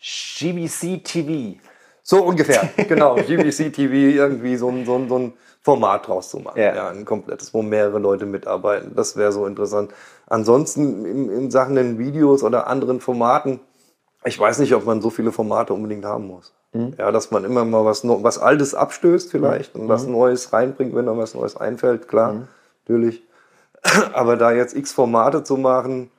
[0.00, 1.58] GBC TV.
[2.06, 3.14] So ungefähr, genau.
[3.16, 5.32] GBC TV, irgendwie so ein, so ein, so ein
[5.62, 6.60] Format draus zu machen.
[6.60, 6.74] Ja.
[6.74, 8.92] ja, ein komplettes, wo mehrere Leute mitarbeiten.
[8.94, 9.90] Das wäre so interessant.
[10.26, 13.60] Ansonsten in, in Sachen den Videos oder anderen Formaten,
[14.24, 16.52] ich weiß nicht, ob man so viele Formate unbedingt haben muss.
[16.74, 16.92] Mhm.
[16.98, 19.82] Ja, dass man immer mal was, was Altes abstößt vielleicht mhm.
[19.82, 20.12] und was mhm.
[20.12, 22.48] Neues reinbringt, wenn da was Neues einfällt, klar, mhm.
[22.82, 23.22] natürlich.
[24.12, 26.10] Aber da jetzt x Formate zu machen,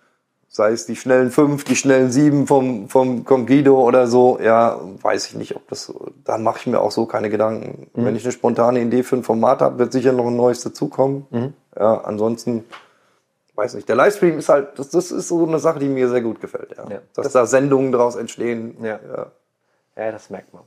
[0.56, 4.80] sei es die schnellen fünf, die schnellen sieben vom, vom, vom Guido oder so, ja,
[5.02, 5.94] weiß ich nicht, ob das,
[6.24, 7.88] da mache ich mir auch so keine Gedanken.
[7.94, 8.06] Mhm.
[8.06, 11.28] Wenn ich eine spontane Idee für ein Format habe, wird sicher noch ein neues dazukommen.
[11.30, 11.54] Mhm.
[11.78, 12.64] Ja, ansonsten,
[13.56, 16.22] weiß nicht, der Livestream ist halt, das, das ist so eine Sache, die mir sehr
[16.22, 16.90] gut gefällt, ja.
[16.90, 17.00] ja.
[17.14, 18.78] Dass das da Sendungen daraus entstehen.
[18.82, 18.98] Ja.
[19.06, 19.32] ja.
[19.98, 20.64] Ja, das merkt man.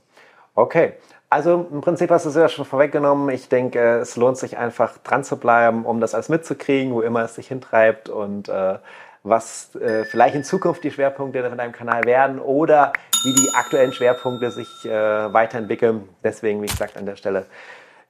[0.53, 0.93] Okay,
[1.31, 3.29] also im Prinzip hast du es ja schon vorweggenommen.
[3.29, 7.23] Ich denke, es lohnt sich einfach dran zu bleiben, um das alles mitzukriegen, wo immer
[7.23, 8.77] es sich hintreibt und äh,
[9.23, 12.93] was äh, vielleicht in Zukunft die Schwerpunkte von deinem Kanal werden oder
[13.23, 16.07] wie die aktuellen Schwerpunkte sich äh, weiterentwickeln.
[16.23, 17.45] Deswegen, wie gesagt, an der Stelle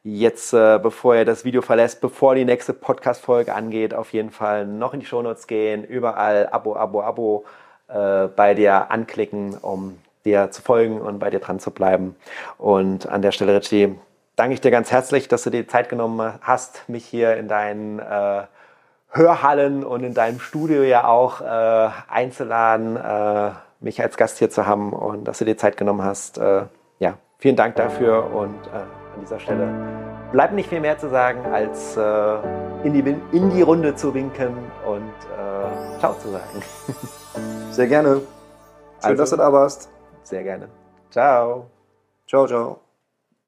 [0.03, 4.65] jetzt, äh, bevor ihr das Video verlässt, bevor die nächste Podcast-Folge angeht, auf jeden Fall
[4.65, 7.45] noch in die Shownotes gehen, überall Abo, Abo, Abo
[7.87, 12.15] äh, bei dir anklicken, um dir zu folgen und bei dir dran zu bleiben.
[12.57, 13.95] Und an der Stelle, Richie,
[14.35, 17.99] danke ich dir ganz herzlich, dass du dir Zeit genommen hast, mich hier in deinen
[17.99, 18.43] äh,
[19.11, 24.67] Hörhallen und in deinem Studio ja auch äh, einzuladen, äh, mich als Gast hier zu
[24.67, 26.37] haben und dass du dir Zeit genommen hast.
[26.37, 26.63] Äh,
[26.99, 29.67] ja, vielen Dank dafür und äh, an dieser Stelle
[30.31, 32.35] bleibt nicht viel mehr zu sagen, als äh,
[32.83, 32.99] in, die,
[33.35, 34.55] in die Runde zu winken
[34.85, 36.63] und äh, Ciao zu sagen.
[37.71, 38.15] Sehr gerne.
[38.15, 38.23] Schön,
[39.01, 39.89] also, dass du da warst.
[40.23, 40.69] Sehr gerne.
[41.09, 41.65] Ciao.
[42.27, 42.88] Ciao, ciao.